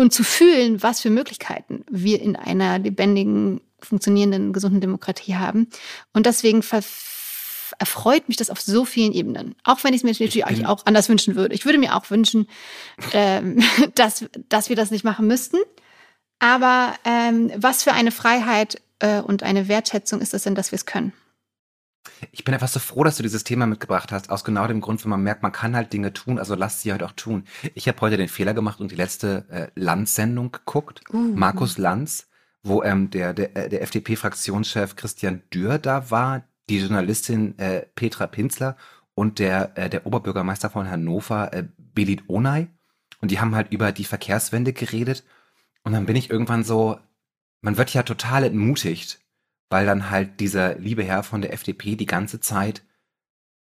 und 0.00 0.12
zu 0.12 0.24
fühlen, 0.24 0.82
was 0.82 1.00
für 1.00 1.10
Möglichkeiten 1.10 1.84
wir 1.90 2.20
in 2.20 2.34
einer 2.34 2.78
lebendigen, 2.78 3.60
funktionierenden, 3.86 4.52
gesunden 4.52 4.80
Demokratie 4.80 5.36
haben. 5.36 5.68
Und 6.12 6.26
deswegen 6.26 6.62
erfreut 7.78 8.28
mich 8.28 8.36
das 8.36 8.50
auf 8.50 8.60
so 8.60 8.84
vielen 8.84 9.12
Ebenen. 9.12 9.54
Auch 9.64 9.82
wenn 9.84 9.94
ich 9.94 10.00
es 10.00 10.04
mir 10.04 10.10
natürlich 10.10 10.46
eigentlich 10.46 10.66
auch 10.66 10.86
anders 10.86 11.08
wünschen 11.08 11.36
würde. 11.36 11.54
Ich 11.54 11.64
würde 11.64 11.78
mir 11.78 11.96
auch 11.96 12.10
wünschen, 12.10 12.48
ähm, 13.12 13.62
dass, 13.94 14.24
dass 14.48 14.68
wir 14.68 14.76
das 14.76 14.90
nicht 14.90 15.04
machen 15.04 15.26
müssten. 15.26 15.58
Aber 16.38 16.94
ähm, 17.04 17.52
was 17.56 17.82
für 17.82 17.92
eine 17.92 18.10
Freiheit 18.10 18.80
äh, 18.98 19.20
und 19.20 19.42
eine 19.42 19.68
Wertschätzung 19.68 20.20
ist 20.20 20.34
es 20.34 20.42
denn, 20.42 20.54
dass 20.54 20.72
wir 20.72 20.76
es 20.76 20.86
können? 20.86 21.12
Ich 22.32 22.44
bin 22.44 22.54
einfach 22.54 22.68
so 22.68 22.80
froh, 22.80 23.04
dass 23.04 23.16
du 23.16 23.22
dieses 23.22 23.44
Thema 23.44 23.66
mitgebracht 23.66 24.12
hast, 24.12 24.30
aus 24.30 24.44
genau 24.44 24.66
dem 24.66 24.80
Grund, 24.80 25.02
wenn 25.04 25.10
man 25.10 25.22
merkt, 25.22 25.42
man 25.42 25.52
kann 25.52 25.76
halt 25.76 25.92
Dinge 25.92 26.12
tun, 26.12 26.38
also 26.38 26.54
lass 26.54 26.82
sie 26.82 26.92
halt 26.92 27.02
auch 27.02 27.12
tun. 27.12 27.44
Ich 27.74 27.88
habe 27.88 28.00
heute 28.00 28.16
den 28.16 28.28
Fehler 28.28 28.54
gemacht 28.54 28.80
und 28.80 28.90
die 28.90 28.96
letzte 28.96 29.46
äh, 29.50 29.68
Lanz-Sendung 29.74 30.52
geguckt, 30.52 31.02
uh. 31.12 31.16
Markus 31.16 31.78
Lanz, 31.78 32.28
wo 32.62 32.82
ähm, 32.82 33.10
der, 33.10 33.32
der, 33.34 33.56
äh, 33.56 33.68
der 33.68 33.82
FDP-Fraktionschef 33.82 34.96
Christian 34.96 35.42
Dürr 35.52 35.78
da 35.78 36.10
war, 36.10 36.44
die 36.68 36.78
Journalistin 36.78 37.58
äh, 37.58 37.86
Petra 37.94 38.26
Pinzler 38.26 38.76
und 39.14 39.38
der, 39.38 39.76
äh, 39.76 39.90
der 39.90 40.06
Oberbürgermeister 40.06 40.70
von 40.70 40.88
Hannover, 40.88 41.52
äh, 41.52 41.64
Belit 41.76 42.28
Onay. 42.28 42.68
Und 43.20 43.30
die 43.30 43.40
haben 43.40 43.54
halt 43.54 43.72
über 43.72 43.92
die 43.92 44.04
Verkehrswende 44.04 44.72
geredet. 44.72 45.24
Und 45.82 45.92
dann 45.92 46.06
bin 46.06 46.16
ich 46.16 46.30
irgendwann 46.30 46.64
so, 46.64 46.98
man 47.60 47.76
wird 47.76 47.92
ja 47.92 48.02
total 48.02 48.44
entmutigt, 48.44 49.20
weil 49.68 49.86
dann 49.86 50.10
halt 50.10 50.40
dieser 50.40 50.78
liebe 50.78 51.02
Herr 51.02 51.22
von 51.22 51.42
der 51.42 51.52
FDP 51.52 51.96
die 51.96 52.06
ganze 52.06 52.40
Zeit 52.40 52.82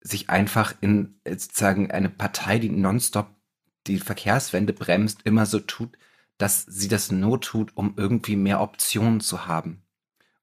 sich 0.00 0.30
einfach 0.30 0.74
in 0.80 1.20
sozusagen 1.26 1.90
eine 1.90 2.08
Partei, 2.08 2.58
die 2.58 2.68
nonstop 2.68 3.28
die 3.86 3.98
Verkehrswende 3.98 4.72
bremst, 4.72 5.22
immer 5.24 5.46
so 5.46 5.60
tut, 5.60 5.96
dass 6.38 6.62
sie 6.62 6.88
das 6.88 7.10
nur 7.10 7.40
tut, 7.40 7.76
um 7.76 7.94
irgendwie 7.96 8.36
mehr 8.36 8.60
Optionen 8.60 9.20
zu 9.20 9.46
haben. 9.46 9.82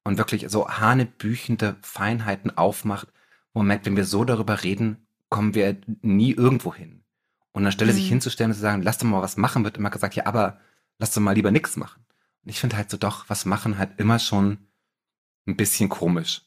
Und 0.03 0.17
wirklich 0.17 0.45
so 0.49 0.69
hanebüchende 0.69 1.77
Feinheiten 1.81 2.55
aufmacht, 2.55 3.07
wo 3.53 3.59
man 3.59 3.67
merkt, 3.67 3.85
wenn 3.85 3.95
wir 3.95 4.05
so 4.05 4.23
darüber 4.23 4.63
reden, 4.63 5.07
kommen 5.29 5.55
wir 5.55 5.77
nie 6.01 6.31
irgendwo 6.31 6.75
hin. 6.75 7.03
Und 7.53 7.65
anstelle 7.65 7.93
mhm. 7.93 7.95
sich 7.95 8.09
hinzustellen 8.09 8.51
und 8.51 8.55
zu 8.55 8.61
sagen, 8.61 8.83
lass 8.83 8.97
doch 8.97 9.07
mal 9.07 9.21
was 9.21 9.37
machen, 9.37 9.63
wird 9.63 9.77
immer 9.77 9.89
gesagt, 9.89 10.15
ja, 10.15 10.25
aber 10.25 10.59
lass 10.99 11.13
doch 11.13 11.21
mal 11.21 11.33
lieber 11.33 11.51
nichts 11.51 11.77
machen. 11.77 12.05
Und 12.43 12.49
ich 12.49 12.59
finde 12.59 12.77
halt 12.77 12.91
so 12.91 12.97
doch, 12.97 13.29
was 13.29 13.45
machen 13.45 13.77
halt 13.77 13.99
immer 13.99 14.19
schon 14.19 14.57
ein 15.47 15.55
bisschen 15.55 15.89
komisch. 15.89 16.43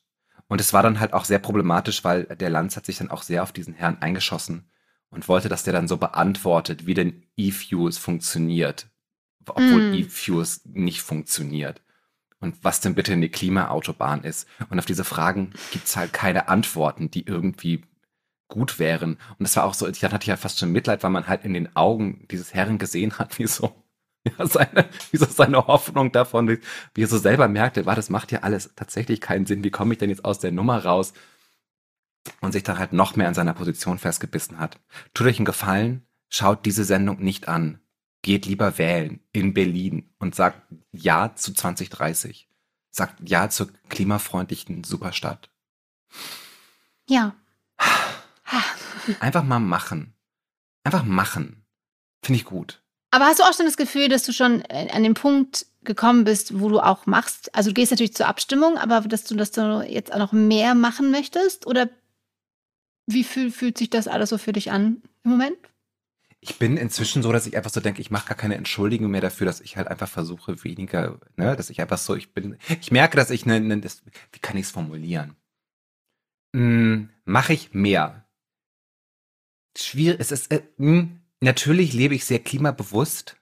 Und 0.49 0.61
es 0.61 0.73
war 0.73 0.83
dann 0.83 1.00
halt 1.00 1.12
auch 1.12 1.25
sehr 1.25 1.38
problematisch, 1.38 2.05
weil 2.05 2.25
der 2.25 2.50
Lanz 2.50 2.76
hat 2.76 2.87
sich 2.87 2.99
dann 2.99 3.11
auch 3.11 3.23
sehr 3.23 3.43
auf 3.43 3.52
diesen 3.52 3.75
Herrn 3.75 3.99
eingeschossen 4.00 4.71
und 5.11 5.28
wollte, 5.28 5.49
dass 5.49 5.62
der 5.62 5.73
dann 5.73 5.88
so 5.88 5.97
beantwortet, 5.97 6.87
wie 6.87 6.95
denn 6.95 7.25
E-Fuels 7.37 7.99
funktioniert, 7.99 8.88
obwohl 9.50 9.90
mm. 9.90 9.95
E-Fuels 9.95 10.62
nicht 10.64 11.02
funktioniert. 11.02 11.83
Und 12.40 12.57
was 12.62 12.81
denn 12.81 12.95
bitte 12.95 13.12
eine 13.12 13.28
Klimaautobahn 13.28 14.23
ist. 14.23 14.47
Und 14.71 14.78
auf 14.78 14.87
diese 14.87 15.05
Fragen 15.05 15.50
gibt's 15.73 15.97
halt 15.97 16.12
keine 16.12 16.49
Antworten, 16.49 17.11
die 17.11 17.26
irgendwie 17.26 17.83
gut 18.49 18.78
wären. 18.78 19.14
Und 19.38 19.40
das 19.40 19.57
war 19.57 19.64
auch 19.64 19.75
so, 19.75 19.87
ich 19.88 20.02
hatte 20.02 20.26
ja 20.26 20.37
fast 20.37 20.59
schon 20.59 20.73
Mitleid, 20.73 21.02
weil 21.02 21.11
man 21.11 21.28
halt 21.28 21.45
in 21.45 21.55
den 21.55 21.75
Augen 21.76 22.26
dieses 22.31 22.55
Herren 22.55 22.78
gesehen 22.78 23.19
hat, 23.19 23.38
wie 23.38 23.47
so 23.47 23.85
ja, 24.25 24.47
seine, 24.47 24.88
wie 25.11 25.17
so 25.17 25.26
seine 25.26 25.67
Hoffnung 25.67 26.12
davon, 26.12 26.49
wie 26.49 27.02
er 27.02 27.07
so 27.07 27.19
selber 27.19 27.49
merkte, 27.49 27.87
war, 27.87 27.95
das 27.95 28.11
macht 28.11 28.33
ja 28.33 28.40
alles 28.40 28.75
tatsächlich 28.75 29.21
keinen 29.21 29.47
Sinn. 29.47 29.64
Wie 29.64 29.71
komme 29.71 29.93
ich 29.93 29.99
denn 29.99 30.11
jetzt 30.11 30.25
aus 30.25 30.38
der 30.38 30.52
Nummer 30.52 30.85
raus? 30.85 31.12
Und 32.40 32.52
sich 32.52 32.62
dann 32.62 32.78
halt 32.78 32.93
noch 32.93 33.17
mehr 33.17 33.28
an 33.28 33.35
seiner 33.35 33.55
Position 33.55 33.99
festgebissen 33.99 34.59
hat. 34.59 34.81
Tut 35.14 35.26
euch 35.26 35.38
einen 35.38 35.47
Gefallen, 35.47 36.07
schaut 36.28 36.67
diese 36.67 36.85
Sendung 36.85 37.21
nicht 37.21 37.49
an. 37.49 37.81
Geht 38.29 38.45
lieber 38.45 38.77
wählen 38.77 39.21
in 39.33 39.55
Berlin 39.55 40.11
und 40.19 40.35
sagt 40.35 40.61
Ja 40.93 41.35
zu 41.35 41.55
2030. 41.55 42.47
Sagt 42.91 43.27
Ja 43.27 43.49
zur 43.49 43.71
klimafreundlichen 43.89 44.85
Superstadt. 44.85 45.49
Ja. 47.09 47.35
Einfach 49.21 49.45
mal 49.45 49.61
machen. 49.61 50.13
Einfach 50.85 51.05
machen. 51.05 51.65
Finde 52.23 52.41
ich 52.41 52.45
gut. 52.45 52.83
Aber 53.13 53.25
hast 53.25 53.39
du 53.39 53.45
auch 53.45 53.55
schon 53.55 53.65
das 53.65 53.79
Gefühl, 53.79 54.11
dass 54.11 54.25
du 54.25 54.35
schon 54.35 54.61
äh, 54.69 54.91
an 54.93 55.05
den 55.05 55.15
Punkt 55.15 55.65
gekommen 55.81 56.25
bist, 56.25 56.61
wo 56.61 56.69
du 56.69 56.81
auch 56.81 57.07
machst? 57.07 57.55
Also 57.55 57.71
du 57.71 57.75
gehst 57.75 57.93
natürlich 57.93 58.14
zur 58.14 58.29
Abstimmung, 58.29 58.77
aber 58.77 59.01
dass 59.01 59.25
du 59.25 59.37
das 59.37 59.53
jetzt 59.88 60.12
auch 60.12 60.19
noch 60.19 60.33
mehr 60.33 60.75
machen 60.75 61.11
möchtest? 61.11 61.67
Oder 61.67 61.88
wie 63.07 63.25
fühl, 63.25 63.51
fühlt 63.51 63.79
sich 63.79 63.88
das 63.88 64.07
alles 64.07 64.29
so 64.29 64.37
für 64.37 64.53
dich 64.53 64.71
an 64.71 65.01
im 65.25 65.31
Moment? 65.31 65.57
Ich 66.40 66.59
bin 66.59 66.77
inzwischen 66.77 67.22
so, 67.22 67.33
dass 67.33 67.46
ich 67.46 67.57
einfach 67.57 67.70
so 67.70 67.81
denke, 67.81 68.01
ich 68.01 68.11
mache 68.12 68.29
gar 68.29 68.37
keine 68.37 68.55
Entschuldigung 68.55 69.11
mehr 69.11 69.20
dafür, 69.20 69.44
dass 69.46 69.61
ich 69.61 69.77
halt 69.77 69.88
einfach 69.88 70.09
versuche, 70.09 70.62
weniger, 70.62 71.18
ne, 71.37 71.57
dass 71.57 71.70
ich 71.70 71.81
einfach 71.81 71.98
so, 71.98 72.14
ich 72.14 72.33
bin, 72.33 72.57
ich 72.81 72.92
merke, 72.92 73.16
dass 73.16 73.31
ich 73.31 73.44
ne, 73.44 73.61
ne 73.61 73.81
das, 73.81 74.05
wie 74.33 74.38
kann 74.38 74.57
ich 74.57 74.66
es 74.66 74.70
formulieren? 74.70 75.37
Hm, 76.55 77.11
mache 77.24 77.53
ich 77.53 77.74
mehr. 77.74 78.29
Schwierig, 79.77 80.20
es 80.20 80.33
ist, 80.33 80.53
äh, 80.53 80.62
hm, 80.77 81.20
natürlich 81.40 81.92
lebe 81.92 82.14
ich 82.14 82.24
sehr 82.24 82.38
klimabewusst, 82.38 83.37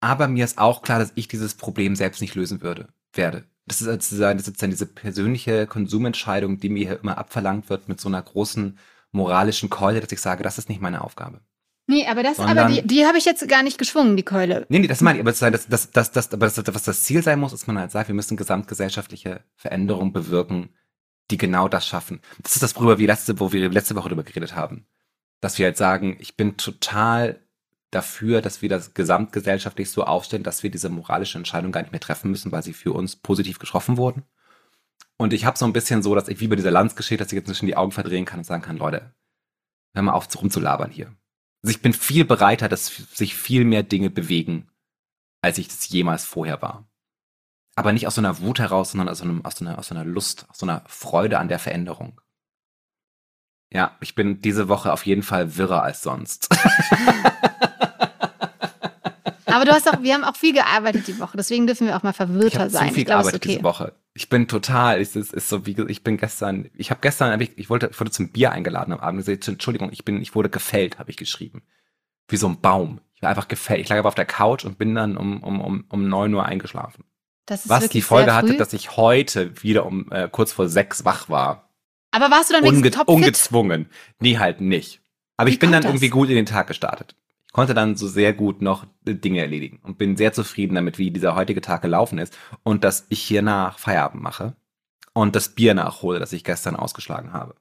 aber 0.00 0.28
mir 0.28 0.44
ist 0.44 0.58
auch 0.58 0.82
klar, 0.82 0.98
dass 0.98 1.12
ich 1.14 1.28
dieses 1.28 1.54
Problem 1.54 1.96
selbst 1.96 2.20
nicht 2.20 2.34
lösen 2.34 2.62
würde, 2.62 2.92
werde. 3.12 3.44
Das 3.66 3.80
ist 3.80 3.86
sozusagen, 3.88 4.38
das 4.38 4.48
ist 4.48 4.62
dann 4.62 4.70
diese 4.70 4.86
persönliche 4.86 5.66
Konsumentscheidung, 5.66 6.58
die 6.60 6.68
mir 6.68 6.86
hier 6.86 7.00
immer 7.00 7.16
abverlangt 7.18 7.70
wird 7.70 7.88
mit 7.88 8.00
so 8.00 8.08
einer 8.08 8.22
großen 8.22 8.78
moralischen 9.12 9.70
Keule, 9.70 10.00
dass 10.00 10.12
ich 10.12 10.20
sage, 10.20 10.42
das 10.42 10.58
ist 10.58 10.68
nicht 10.68 10.82
meine 10.82 11.02
Aufgabe. 11.02 11.40
Nee, 11.86 12.06
aber 12.06 12.22
das, 12.22 12.38
Sondern, 12.38 12.58
aber 12.58 12.72
die, 12.72 12.86
die 12.86 13.04
habe 13.06 13.18
ich 13.18 13.26
jetzt 13.26 13.46
gar 13.48 13.62
nicht 13.62 13.76
geschwungen, 13.76 14.16
die 14.16 14.22
Keule. 14.22 14.64
Nee, 14.70 14.78
nee, 14.78 14.86
das 14.86 15.02
meine 15.02 15.18
ich, 15.18 15.22
aber 15.22 15.32
das, 15.32 15.68
das, 15.68 15.90
das, 15.90 16.10
das, 16.10 16.32
aber 16.32 16.46
das, 16.46 16.62
was 16.66 16.84
das 16.84 17.02
Ziel 17.02 17.22
sein 17.22 17.38
muss, 17.38 17.52
ist 17.52 17.66
man 17.66 17.78
halt 17.78 17.90
sagt, 17.90 18.08
wir 18.08 18.14
müssen 18.14 18.38
gesamtgesellschaftliche 18.38 19.42
Veränderungen 19.54 20.12
bewirken, 20.12 20.70
die 21.30 21.36
genau 21.36 21.68
das 21.68 21.86
schaffen. 21.86 22.20
Das 22.42 22.54
ist 22.54 22.62
das, 22.62 22.74
worüber 22.76 22.98
wir 22.98 23.06
letzte, 23.06 23.38
wo 23.38 23.52
wir 23.52 23.68
letzte 23.68 23.96
Woche 23.96 24.08
darüber 24.08 24.22
geredet 24.22 24.56
haben 24.56 24.86
dass 25.44 25.58
wir 25.58 25.66
halt 25.66 25.76
sagen, 25.76 26.16
ich 26.20 26.38
bin 26.38 26.56
total 26.56 27.38
dafür, 27.90 28.40
dass 28.40 28.62
wir 28.62 28.70
das 28.70 28.94
gesamtgesellschaftlich 28.94 29.90
so 29.90 30.04
aufstellen, 30.04 30.42
dass 30.42 30.62
wir 30.62 30.70
diese 30.70 30.88
moralische 30.88 31.36
Entscheidung 31.36 31.70
gar 31.70 31.82
nicht 31.82 31.92
mehr 31.92 32.00
treffen 32.00 32.30
müssen, 32.30 32.50
weil 32.50 32.62
sie 32.62 32.72
für 32.72 32.92
uns 32.94 33.16
positiv 33.16 33.58
getroffen 33.58 33.98
wurden. 33.98 34.22
Und 35.18 35.34
ich 35.34 35.44
habe 35.44 35.58
so 35.58 35.66
ein 35.66 35.74
bisschen 35.74 36.02
so, 36.02 36.14
dass 36.14 36.28
ich 36.28 36.40
wie 36.40 36.48
bei 36.48 36.56
dieser 36.56 36.70
Landsgeschichte, 36.70 37.22
dass 37.22 37.30
ich 37.30 37.36
jetzt 37.36 37.46
zwischen 37.46 37.66
die 37.66 37.76
Augen 37.76 37.92
verdrehen 37.92 38.24
kann 38.24 38.40
und 38.40 38.44
sagen 38.44 38.62
kann, 38.62 38.78
Leute, 38.78 39.12
hör 39.92 40.02
mal 40.02 40.12
auf, 40.12 40.26
rumzulabern 40.34 40.90
hier. 40.90 41.14
Also 41.64 41.76
ich 41.76 41.82
bin 41.82 41.94
viel 41.94 42.26
bereiter, 42.26 42.68
dass 42.68 42.88
sich 43.14 43.34
viel 43.34 43.64
mehr 43.64 43.82
Dinge 43.82 44.10
bewegen, 44.10 44.68
als 45.40 45.56
ich 45.56 45.66
das 45.68 45.88
jemals 45.88 46.26
vorher 46.26 46.60
war. 46.60 46.86
Aber 47.74 47.94
nicht 47.94 48.06
aus 48.06 48.16
so 48.16 48.20
einer 48.20 48.38
Wut 48.40 48.58
heraus, 48.58 48.90
sondern 48.90 49.08
aus 49.08 49.16
so, 49.20 49.24
einem, 49.24 49.42
aus 49.46 49.56
so, 49.56 49.64
einer, 49.64 49.78
aus 49.78 49.88
so 49.88 49.94
einer 49.94 50.04
Lust, 50.04 50.44
aus 50.50 50.58
so 50.58 50.66
einer 50.66 50.84
Freude 50.86 51.38
an 51.38 51.48
der 51.48 51.58
Veränderung. 51.58 52.20
Ja, 53.72 53.96
ich 54.02 54.14
bin 54.14 54.42
diese 54.42 54.68
Woche 54.68 54.92
auf 54.92 55.06
jeden 55.06 55.22
Fall 55.22 55.56
wirrer 55.56 55.82
als 55.82 56.02
sonst. 56.02 56.50
Aber 59.46 59.64
du 59.64 59.72
hast 59.72 59.88
auch, 59.88 60.02
wir 60.02 60.12
haben 60.12 60.24
auch 60.24 60.36
viel 60.36 60.52
gearbeitet 60.52 61.06
die 61.06 61.18
Woche, 61.18 61.38
deswegen 61.38 61.66
dürfen 61.66 61.86
wir 61.86 61.96
auch 61.96 62.02
mal 62.02 62.12
verwirrter 62.12 62.66
ich 62.66 62.72
sein. 62.72 62.88
Zu 62.88 62.94
viel 62.94 63.04
ich 63.04 63.06
glaub, 63.06 63.22
gearbeitet 63.22 63.42
okay. 63.42 63.52
diese 63.52 63.62
Woche. 63.62 63.94
Ich 64.16 64.28
bin 64.28 64.46
total, 64.46 65.00
es 65.00 65.16
ist, 65.16 65.32
ist 65.32 65.48
so 65.48 65.66
wie, 65.66 65.76
ich 65.88 66.04
bin 66.04 66.16
gestern, 66.16 66.70
ich 66.76 66.90
habe 66.90 67.00
gestern, 67.00 67.40
ich 67.40 67.68
wollte, 67.68 67.88
ich 67.90 67.98
wurde 67.98 68.12
zum 68.12 68.30
Bier 68.30 68.52
eingeladen 68.52 68.92
am 68.92 69.00
Abend, 69.00 69.24
gesagt, 69.24 69.48
Entschuldigung, 69.48 69.90
ich 69.92 70.04
bin, 70.04 70.22
ich 70.22 70.36
wurde 70.36 70.48
gefällt, 70.48 70.98
habe 70.98 71.10
ich 71.10 71.16
geschrieben. 71.16 71.62
Wie 72.28 72.36
so 72.36 72.48
ein 72.48 72.60
Baum. 72.60 73.00
Ich 73.14 73.22
war 73.22 73.28
einfach 73.28 73.48
gefällt. 73.48 73.80
Ich 73.80 73.88
lag 73.88 73.98
aber 73.98 74.08
auf 74.08 74.14
der 74.14 74.24
Couch 74.24 74.64
und 74.64 74.78
bin 74.78 74.94
dann 74.94 75.16
um, 75.16 75.42
um, 75.42 75.60
um, 75.60 75.84
um 75.88 76.08
neun 76.08 76.32
Uhr 76.32 76.46
eingeschlafen. 76.46 77.04
Was 77.46 77.88
die 77.88 78.00
Folge 78.00 78.34
hatte, 78.34 78.56
dass 78.56 78.72
ich 78.72 78.96
heute 78.96 79.62
wieder 79.62 79.84
um 79.84 80.10
äh, 80.10 80.28
kurz 80.30 80.52
vor 80.52 80.68
sechs 80.68 81.04
wach 81.04 81.28
war. 81.28 81.68
Aber 82.10 82.30
warst 82.30 82.50
du 82.50 82.54
dann 82.54 82.64
Unge 82.64 82.90
topfit? 82.90 83.08
Ungezwungen. 83.08 83.90
Nee, 84.20 84.38
halt 84.38 84.60
nicht. 84.60 85.02
Aber 85.36 85.48
Wie 85.48 85.52
ich 85.52 85.58
bin 85.58 85.72
dann 85.72 85.82
das? 85.82 85.90
irgendwie 85.90 86.08
gut 86.08 86.28
in 86.28 86.36
den 86.36 86.46
Tag 86.46 86.68
gestartet. 86.68 87.16
Konnte 87.54 87.72
dann 87.72 87.94
so 87.94 88.08
sehr 88.08 88.32
gut 88.32 88.62
noch 88.62 88.84
Dinge 89.04 89.38
erledigen 89.38 89.78
und 89.84 89.96
bin 89.96 90.16
sehr 90.16 90.32
zufrieden 90.32 90.74
damit, 90.74 90.98
wie 90.98 91.12
dieser 91.12 91.36
heutige 91.36 91.60
Tag 91.60 91.82
gelaufen 91.82 92.18
ist 92.18 92.36
und 92.64 92.82
dass 92.82 93.06
ich 93.10 93.22
hier 93.22 93.42
nach 93.42 93.78
Feierabend 93.78 94.24
mache 94.24 94.56
und 95.12 95.36
das 95.36 95.50
Bier 95.50 95.72
nachhole, 95.72 96.18
das 96.18 96.32
ich 96.32 96.42
gestern 96.42 96.74
ausgeschlagen 96.74 97.32
habe. 97.32 97.54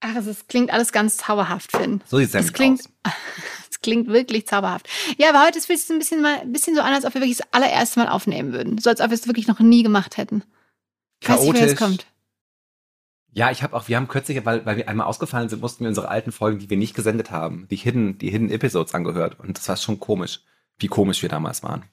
Ach, 0.00 0.16
es 0.16 0.48
klingt 0.48 0.72
alles 0.72 0.90
ganz 0.90 1.18
zauberhaft, 1.18 1.70
Finn. 1.70 2.02
So 2.04 2.18
sieht 2.18 2.26
es 2.26 2.34
nämlich 2.34 2.52
klingt, 2.52 2.80
aus. 3.04 3.12
Es 3.70 3.80
klingt 3.80 4.08
wirklich 4.08 4.44
zauberhaft. 4.48 4.88
Ja, 5.18 5.28
aber 5.28 5.46
heute 5.46 5.60
fühlt 5.60 5.78
es 5.78 5.88
ein 5.88 6.00
bisschen, 6.00 6.20
mal, 6.20 6.40
ein 6.40 6.52
bisschen 6.52 6.74
so 6.74 6.80
an, 6.80 6.92
als 6.92 7.04
ob 7.04 7.14
wir 7.14 7.20
wirklich 7.20 7.38
das 7.38 7.46
allererste 7.52 8.00
Mal 8.00 8.08
aufnehmen 8.08 8.52
würden. 8.52 8.78
So 8.78 8.90
als 8.90 9.00
ob 9.00 9.10
wir 9.10 9.14
es 9.14 9.28
wirklich 9.28 9.46
noch 9.46 9.60
nie 9.60 9.84
gemacht 9.84 10.16
hätten. 10.16 10.42
Chaotisch. 11.20 11.46
Weiß 11.46 11.52
nicht, 11.52 11.60
wer 11.60 11.68
jetzt 11.68 11.78
kommt. 11.78 12.06
Ja, 13.32 13.50
ich 13.50 13.62
habe 13.62 13.76
auch, 13.76 13.88
wir 13.88 13.96
haben 13.96 14.08
kürzlich, 14.08 14.44
weil, 14.44 14.64
weil 14.64 14.76
wir 14.76 14.88
einmal 14.88 15.06
ausgefallen 15.06 15.48
sind, 15.48 15.60
mussten 15.60 15.84
wir 15.84 15.88
unsere 15.88 16.08
alten 16.08 16.32
Folgen, 16.32 16.58
die 16.58 16.70
wir 16.70 16.76
nicht 16.76 16.94
gesendet 16.94 17.30
haben, 17.30 17.66
die 17.70 17.76
Hidden, 17.76 18.18
die 18.18 18.30
Hidden 18.30 18.50
Episodes 18.50 18.94
angehört. 18.94 19.38
Und 19.38 19.58
das 19.58 19.68
war 19.68 19.76
schon 19.76 20.00
komisch, 20.00 20.40
wie 20.78 20.88
komisch 20.88 21.22
wir 21.22 21.28
damals 21.28 21.62
waren. 21.62 21.84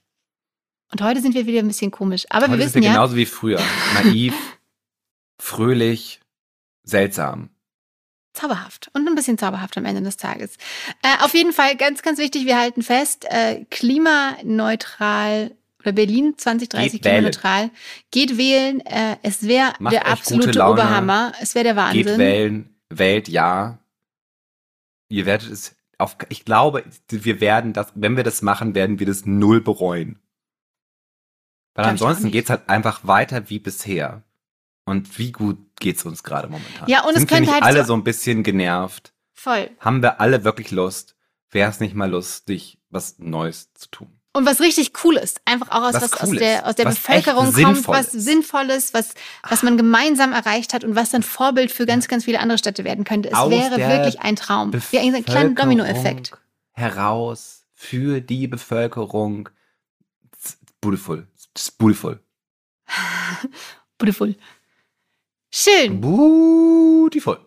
Und 0.91 1.01
heute 1.01 1.21
sind 1.21 1.35
wir 1.35 1.45
wieder 1.45 1.59
ein 1.59 1.67
bisschen 1.67 1.91
komisch. 1.91 2.25
Aber 2.29 2.43
heute 2.43 2.53
wir 2.53 2.59
wissen 2.59 2.73
sind 2.73 2.83
wir 2.83 2.89
ja. 2.89 2.95
genauso 2.95 3.15
wie 3.15 3.25
früher. 3.25 3.61
Naiv, 3.95 4.33
fröhlich, 5.39 6.21
seltsam. 6.83 7.49
zauberhaft 8.33 8.89
und 8.93 9.07
ein 9.07 9.15
bisschen 9.15 9.37
zauberhaft 9.37 9.77
am 9.77 9.85
Ende 9.85 10.01
des 10.01 10.17
Tages. 10.17 10.57
Äh, 11.01 11.23
auf 11.23 11.33
jeden 11.33 11.51
Fall 11.51 11.75
ganz, 11.75 12.01
ganz 12.01 12.19
wichtig, 12.19 12.45
wir 12.45 12.57
halten 12.57 12.81
fest, 12.81 13.25
äh, 13.29 13.65
klimaneutral 13.69 15.51
oder 15.85 15.93
Berlin 15.93 16.33
2030 16.37 16.91
Geht 16.93 17.03
wählen. 17.05 17.13
klimaneutral. 17.15 17.69
Geht 18.11 18.37
wählen. 18.37 18.79
Äh, 18.85 19.17
es 19.23 19.43
wäre 19.47 19.73
der 19.91 20.07
absolute. 20.07 20.65
Oberhammer. 20.65 21.33
Es 21.41 21.55
wäre 21.55 21.63
der 21.65 21.75
Wahnsinn. 21.75 22.05
Geht 22.05 22.17
wählen, 22.17 22.75
wählt 22.89 23.27
ja. 23.27 23.79
Ihr 25.09 25.25
werdet 25.25 25.49
es 25.51 25.75
auf, 25.97 26.17
ich 26.29 26.43
glaube, 26.45 26.83
wir 27.09 27.39
werden 27.39 27.71
das, 27.73 27.91
wenn 27.95 28.17
wir 28.17 28.23
das 28.23 28.41
machen, 28.41 28.75
werden 28.75 28.99
wir 28.99 29.05
das 29.05 29.25
null 29.25 29.61
bereuen. 29.61 30.19
Weil 31.73 31.83
Glaub 31.83 31.91
ansonsten 31.91 32.31
geht's 32.31 32.49
halt 32.49 32.69
einfach 32.69 33.05
weiter 33.05 33.49
wie 33.49 33.59
bisher. 33.59 34.23
Und 34.85 35.17
wie 35.17 35.31
gut 35.31 35.57
geht's 35.79 36.05
uns 36.05 36.23
gerade 36.23 36.47
momentan? 36.47 36.87
Ja, 36.87 37.03
und 37.03 37.09
es 37.11 37.17
Sind 37.19 37.31
wir 37.31 37.37
könnte 37.37 37.51
halt 37.53 37.63
alle 37.63 37.81
so- 37.81 37.87
so 37.87 37.93
ein 37.95 38.03
bisschen 38.03 38.43
genervt? 38.43 39.13
Voll. 39.33 39.69
Haben 39.79 40.01
wir 40.01 40.19
alle 40.21 40.43
wirklich 40.43 40.71
Lust? 40.71 41.15
Wäre 41.51 41.69
es 41.69 41.79
nicht 41.79 41.95
mal 41.95 42.09
lustig, 42.09 42.79
was 42.89 43.17
Neues 43.19 43.73
zu 43.73 43.89
tun? 43.89 44.14
Und 44.35 44.45
was 44.45 44.59
richtig 44.59 44.91
cool 45.05 45.15
ist, 45.15 45.39
einfach 45.45 45.69
auch 45.69 45.83
aus 45.83 45.93
Was 45.93 46.03
was, 46.03 46.13
aus 46.21 46.27
cool 46.27 46.35
der, 46.35 46.57
ist, 46.57 46.65
aus 46.65 46.75
der 46.75 46.85
was 46.87 46.95
Bevölkerung 46.95 47.45
kommt, 47.45 47.55
Sinnvolles. 47.55 48.05
was 48.07 48.11
Sinnvolles, 48.11 48.93
was, 48.93 49.13
was 49.47 49.63
man 49.63 49.77
gemeinsam 49.77 50.33
erreicht 50.33 50.73
hat 50.73 50.83
und 50.83 50.93
was 50.93 51.11
dann 51.11 51.23
Vorbild 51.23 51.71
für 51.71 51.85
ganz, 51.85 52.09
ganz 52.09 52.25
viele 52.25 52.41
andere 52.41 52.57
Städte 52.57 52.83
werden 52.83 53.05
könnte. 53.05 53.29
Es 53.29 53.35
Aus 53.35 53.49
wäre 53.49 53.77
der 53.77 53.87
wirklich 53.87 54.19
ein 54.19 54.35
Traum. 54.35 54.73
Wie 54.73 54.99
ein 54.99 55.23
kleiner 55.23 55.51
Dominoeffekt. 55.51 56.33
Heraus 56.73 57.63
für 57.73 58.19
die 58.19 58.47
Bevölkerung. 58.47 59.47
Beautiful. 60.81 61.27
It's 61.53 61.71
beautiful. 61.71 62.19
Beautiful. 63.97 64.35
Schön. 65.49 66.01
Beautiful. 66.01 67.39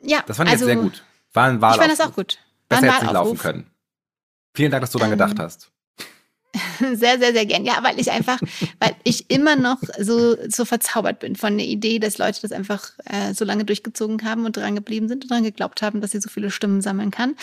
Ja, 0.00 0.22
Das 0.26 0.36
fand 0.36 0.50
ich 0.50 0.52
also, 0.52 0.66
jetzt 0.68 0.74
sehr 0.74 0.82
gut. 0.82 1.04
War 1.32 1.44
ein 1.46 1.56
Ich 1.56 1.62
Wahlaufruf. 1.62 1.86
fand 1.86 1.98
das 1.98 2.06
auch 2.06 2.14
gut. 2.14 2.38
War 2.68 2.80
Besser 2.80 2.92
hätte 2.92 3.04
nicht 3.06 3.12
laufen 3.14 3.38
können. 3.38 3.70
Vielen 4.56 4.70
Dank, 4.70 4.80
dass 4.80 4.90
du 4.90 4.98
daran 4.98 5.12
Ähm, 5.12 5.18
gedacht 5.18 5.38
hast. 5.38 5.70
Sehr, 6.78 7.18
sehr, 7.18 7.32
sehr 7.32 7.44
gern. 7.44 7.66
Ja, 7.66 7.82
weil 7.82 8.00
ich 8.00 8.10
einfach, 8.10 8.40
weil 8.80 8.94
ich 9.04 9.30
immer 9.30 9.56
noch 9.56 9.78
so, 9.98 10.36
so 10.48 10.64
verzaubert 10.64 11.18
bin 11.18 11.36
von 11.36 11.58
der 11.58 11.66
Idee, 11.66 11.98
dass 11.98 12.16
Leute 12.16 12.40
das 12.40 12.50
einfach 12.52 12.92
äh, 13.04 13.34
so 13.34 13.44
lange 13.44 13.66
durchgezogen 13.66 14.24
haben 14.24 14.46
und 14.46 14.56
dran 14.56 14.74
geblieben 14.74 15.06
sind 15.06 15.24
und 15.24 15.30
dran 15.30 15.42
geglaubt 15.42 15.82
haben, 15.82 16.00
dass 16.00 16.12
sie 16.12 16.20
so 16.20 16.30
viele 16.30 16.50
Stimmen 16.50 16.80
sammeln 16.80 17.10
kann. 17.10 17.34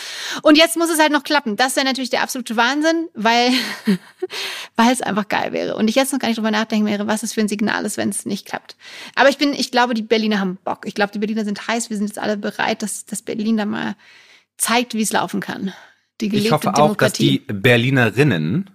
Und 0.42 0.58
jetzt 0.58 0.76
muss 0.76 0.90
es 0.90 0.98
halt 0.98 1.12
noch 1.12 1.22
klappen. 1.22 1.54
Das 1.54 1.76
wäre 1.76 1.86
natürlich 1.86 2.10
der 2.10 2.22
absolute 2.22 2.56
Wahnsinn, 2.56 3.08
weil, 3.14 3.52
weil 4.76 4.92
es 4.92 5.00
einfach 5.00 5.28
geil 5.28 5.52
wäre. 5.52 5.76
Und 5.76 5.86
ich 5.88 5.94
jetzt 5.94 6.12
noch 6.12 6.18
gar 6.18 6.26
nicht 6.26 6.38
drüber 6.38 6.50
nachdenken 6.50 6.86
wäre, 6.86 7.06
was 7.06 7.22
es 7.22 7.32
für 7.32 7.40
ein 7.40 7.48
Signal 7.48 7.84
ist, 7.84 7.96
wenn 7.96 8.08
es 8.08 8.26
nicht 8.26 8.46
klappt. 8.46 8.76
Aber 9.14 9.28
ich 9.28 9.38
bin, 9.38 9.52
ich 9.52 9.70
glaube, 9.70 9.94
die 9.94 10.02
Berliner 10.02 10.40
haben 10.40 10.58
Bock. 10.64 10.86
Ich 10.86 10.94
glaube, 10.94 11.12
die 11.12 11.20
Berliner 11.20 11.44
sind 11.44 11.68
heiß. 11.68 11.88
Wir 11.88 11.96
sind 11.96 12.06
jetzt 12.08 12.18
alle 12.18 12.36
bereit, 12.36 12.82
dass, 12.82 13.04
dass 13.04 13.22
Berlin 13.22 13.56
da 13.56 13.64
mal 13.64 13.94
zeigt, 14.56 14.94
wie 14.94 15.02
es 15.02 15.12
laufen 15.12 15.40
kann. 15.40 15.72
Die 16.20 16.26
Ich 16.26 16.32
gelebte 16.32 16.52
hoffe 16.54 16.74
auch, 16.76 16.96
dass 16.96 17.12
die 17.14 17.40
Berlinerinnen 17.40 18.70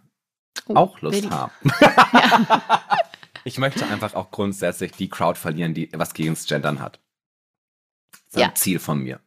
Oh, 0.68 0.76
auch 0.76 1.02
Lust 1.02 1.22
Berlin. 1.22 1.32
haben. 1.32 1.52
Ich 3.46 3.58
möchte 3.58 3.88
einfach 3.88 4.14
auch 4.16 4.32
grundsätzlich 4.32 4.92
die 4.92 5.10
Crowd 5.10 5.40
verlieren, 5.40 5.74
die 5.74 5.90
was 5.94 6.14
gegen 6.14 6.32
das 6.34 6.46
Gendern 6.46 6.80
hat. 6.82 7.00
Das 8.12 8.22
ist 8.34 8.40
Ja. 8.42 8.48
ein 8.50 8.56
Ziel 8.56 8.80
von 8.80 9.00
mir. 9.00 9.22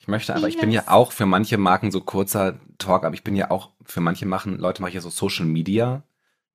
Ich 0.00 0.08
möchte 0.08 0.34
aber, 0.34 0.48
ich 0.48 0.54
Yes. 0.54 0.60
bin 0.62 0.72
ja 0.72 0.88
auch 0.88 1.12
für 1.12 1.24
manche 1.24 1.58
Marken 1.58 1.90
so 1.92 2.00
kurzer 2.00 2.60
Talk, 2.78 3.04
aber 3.04 3.14
ich 3.14 3.22
bin 3.24 3.36
ja 3.36 3.50
auch 3.50 3.70
für 3.84 4.00
manche 4.00 4.26
machen, 4.26 4.58
Leute 4.58 4.82
mache 4.82 4.90
ich 4.90 4.94
ja 4.96 5.00
so 5.00 5.10
Social 5.10 5.46
Media 5.46 6.02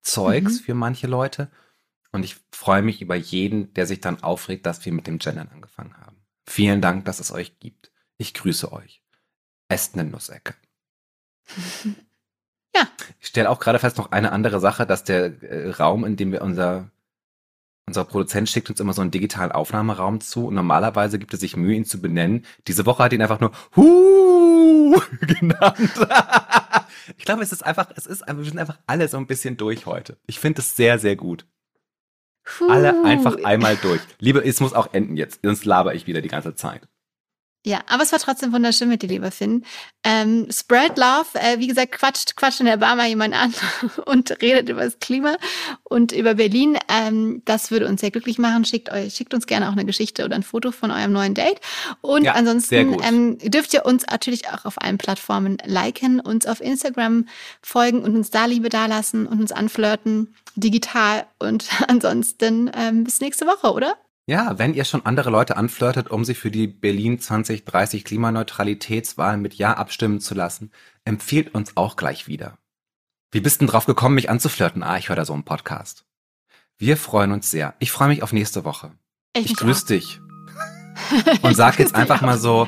Zeugs 0.01 0.59
Mhm. 0.59 0.63
für 0.65 0.73
manche 0.73 1.07
Leute. 1.07 1.49
Und 2.11 2.23
ich 2.25 2.35
freue 2.51 2.81
mich 2.81 3.01
über 3.01 3.15
jeden, 3.15 3.73
der 3.73 3.87
sich 3.87 4.01
dann 4.01 4.21
aufregt, 4.21 4.65
dass 4.65 4.83
wir 4.85 4.91
mit 4.91 5.07
dem 5.07 5.17
Gendern 5.19 5.47
angefangen 5.47 5.95
haben. 5.97 6.17
Vielen 6.45 6.81
Dank, 6.81 7.05
dass 7.05 7.19
es 7.21 7.31
euch 7.31 7.57
gibt. 7.59 7.91
Ich 8.17 8.33
grüße 8.33 8.71
euch. 8.73 9.01
Esst 9.73 9.95
eine 9.95 10.09
Nussecke. 10.09 10.53
Ja. 12.75 12.87
Ich 13.19 13.27
stelle 13.27 13.51
auch 13.51 13.59
gerade 13.59 13.77
fest 13.77 13.99
noch 13.99 14.11
eine 14.11 14.31
andere 14.31 14.59
Sache, 14.59 14.87
dass 14.87 15.03
der 15.03 15.43
äh, 15.43 15.69
Raum, 15.69 16.05
in 16.05 16.15
dem 16.15 16.31
wir 16.31 16.41
unser 16.41 16.89
unser 17.85 18.03
Produzent 18.03 18.49
schickt 18.49 18.69
uns 18.71 18.79
immer 18.79 18.93
so 18.93 19.01
einen 19.01 19.11
digitalen 19.11 19.51
Aufnahmeraum 19.51 20.21
zu 20.21 20.47
und 20.47 20.55
normalerweise 20.55 21.19
gibt 21.19 21.35
es 21.35 21.41
sich 21.41 21.55
Mühe, 21.55 21.75
ihn 21.75 21.85
zu 21.85 22.01
benennen. 22.01 22.47
Diese 22.67 22.87
Woche 22.87 23.03
hat 23.03 23.13
ihn 23.13 23.21
einfach 23.21 23.39
nur 23.39 23.51
Hu 23.75 24.99
genannt. 25.21 25.77
ich 27.17 27.25
glaube, 27.25 27.43
es 27.43 27.51
ist 27.51 27.63
einfach, 27.63 27.91
es 27.95 28.07
ist, 28.07 28.23
wir 28.25 28.43
sind 28.43 28.57
einfach 28.57 28.79
alle 28.87 29.07
so 29.07 29.17
ein 29.17 29.27
bisschen 29.27 29.55
durch 29.57 29.85
heute. 29.85 30.17
Ich 30.25 30.39
finde 30.39 30.61
es 30.61 30.75
sehr, 30.75 30.97
sehr 30.97 31.15
gut. 31.15 31.45
Alle 32.69 32.93
Puh. 32.93 33.05
einfach 33.05 33.43
einmal 33.43 33.75
durch. 33.77 34.01
Liebe, 34.17 34.43
es 34.43 34.59
muss 34.61 34.73
auch 34.73 34.93
enden 34.93 35.15
jetzt, 35.15 35.41
sonst 35.43 35.65
laber 35.65 35.93
ich 35.93 36.07
wieder 36.07 36.21
die 36.21 36.29
ganze 36.29 36.55
Zeit. 36.55 36.87
Ja, 37.65 37.79
aber 37.87 38.03
es 38.03 38.11
war 38.11 38.19
trotzdem 38.19 38.51
wunderschön 38.51 38.89
mit 38.89 39.01
dir, 39.01 39.07
lieber 39.07 39.31
Finn. 39.31 39.63
Ähm, 40.03 40.47
spread 40.51 40.97
Love, 40.97 41.27
äh, 41.35 41.59
wie 41.59 41.67
gesagt, 41.67 41.93
quatscht, 41.93 42.35
quatscht 42.35 42.59
in 42.59 42.65
der 42.65 42.75
Bar 42.75 42.97
mal 42.97 43.07
jemand 43.07 43.33
an 43.33 43.53
und 44.05 44.41
redet 44.41 44.67
über 44.67 44.83
das 44.83 44.99
Klima 44.99 45.37
und 45.83 46.11
über 46.11 46.33
Berlin. 46.33 46.77
Ähm, 46.89 47.41
das 47.45 47.71
würde 47.71 47.87
uns 47.87 48.01
sehr 48.01 48.11
glücklich 48.11 48.37
machen. 48.37 48.65
Schickt, 48.65 48.91
euch, 48.91 49.13
schickt 49.13 49.33
uns 49.33 49.47
gerne 49.47 49.69
auch 49.69 49.71
eine 49.71 49.85
Geschichte 49.85 50.25
oder 50.25 50.35
ein 50.35 50.43
Foto 50.43 50.71
von 50.73 50.91
eurem 50.91 51.13
neuen 51.13 51.35
Date. 51.35 51.61
Und 52.01 52.25
Ja, 52.25 52.33
ansonsten 52.33 52.97
ähm, 53.01 53.37
dürft 53.37 53.73
ihr 53.73 53.85
uns 53.85 54.05
natürlich 54.07 54.49
auch 54.49 54.65
auf 54.65 54.81
allen 54.81 54.97
Plattformen 54.97 55.57
liken, 55.63 56.19
uns 56.19 56.45
auf 56.45 56.59
Instagram 56.59 57.27
folgen 57.61 58.03
und 58.03 58.13
uns 58.17 58.29
da 58.29 58.45
Liebe 58.45 58.67
dalassen 58.67 59.25
und 59.25 59.39
uns 59.39 59.53
anflirten, 59.53 60.35
digital. 60.55 61.27
Und 61.39 61.69
ansonsten 61.87 62.69
ähm, 62.75 63.05
bis 63.05 63.21
nächste 63.21 63.47
Woche, 63.47 63.71
oder? 63.71 63.95
Ja, 64.25 64.57
wenn 64.57 64.73
ihr 64.73 64.85
schon 64.85 65.05
andere 65.05 65.29
Leute 65.29 65.57
anflirtet, 65.57 66.09
um 66.09 66.23
sie 66.23 66.33
für 66.33 66.49
die 66.49 66.67
Berlin 66.67 67.19
2030 67.19 68.05
Klimaneutralitätswahl 68.05 69.35
mit 69.37 69.55
Ja 69.55 69.73
abstimmen 69.73 70.21
zu 70.21 70.33
lassen, 70.33 70.71
empfiehlt 71.03 71.53
uns 71.53 71.75
auch 71.75 71.97
gleich 71.97 72.27
wieder. 72.27 72.57
Wie 73.31 73.41
bist 73.41 73.59
denn 73.59 73.67
drauf 73.67 73.85
gekommen, 73.85 74.15
mich 74.15 74.29
anzuflirten? 74.29 74.81
Ah, 74.81 74.97
ich 74.97 75.09
höre 75.09 75.17
da 75.17 75.25
so 75.25 75.33
einen 75.33 75.43
Podcast. 75.43 76.05
Wir 76.77 76.95
freuen 76.95 77.33
uns 77.33 77.51
sehr. 77.51 77.73
Ich 77.79 77.91
freue 77.91 78.07
mich 78.07 78.23
auf 78.23 78.31
nächste 78.31 78.63
Woche. 78.63 78.91
Ich 79.35 79.49
mich 79.49 79.55
grüße 79.57 79.87
dich. 79.87 80.21
Und 81.41 81.55
sag 81.55 81.77
jetzt 81.79 81.95
einfach 81.95 82.21
mal 82.21 82.37
so, 82.37 82.67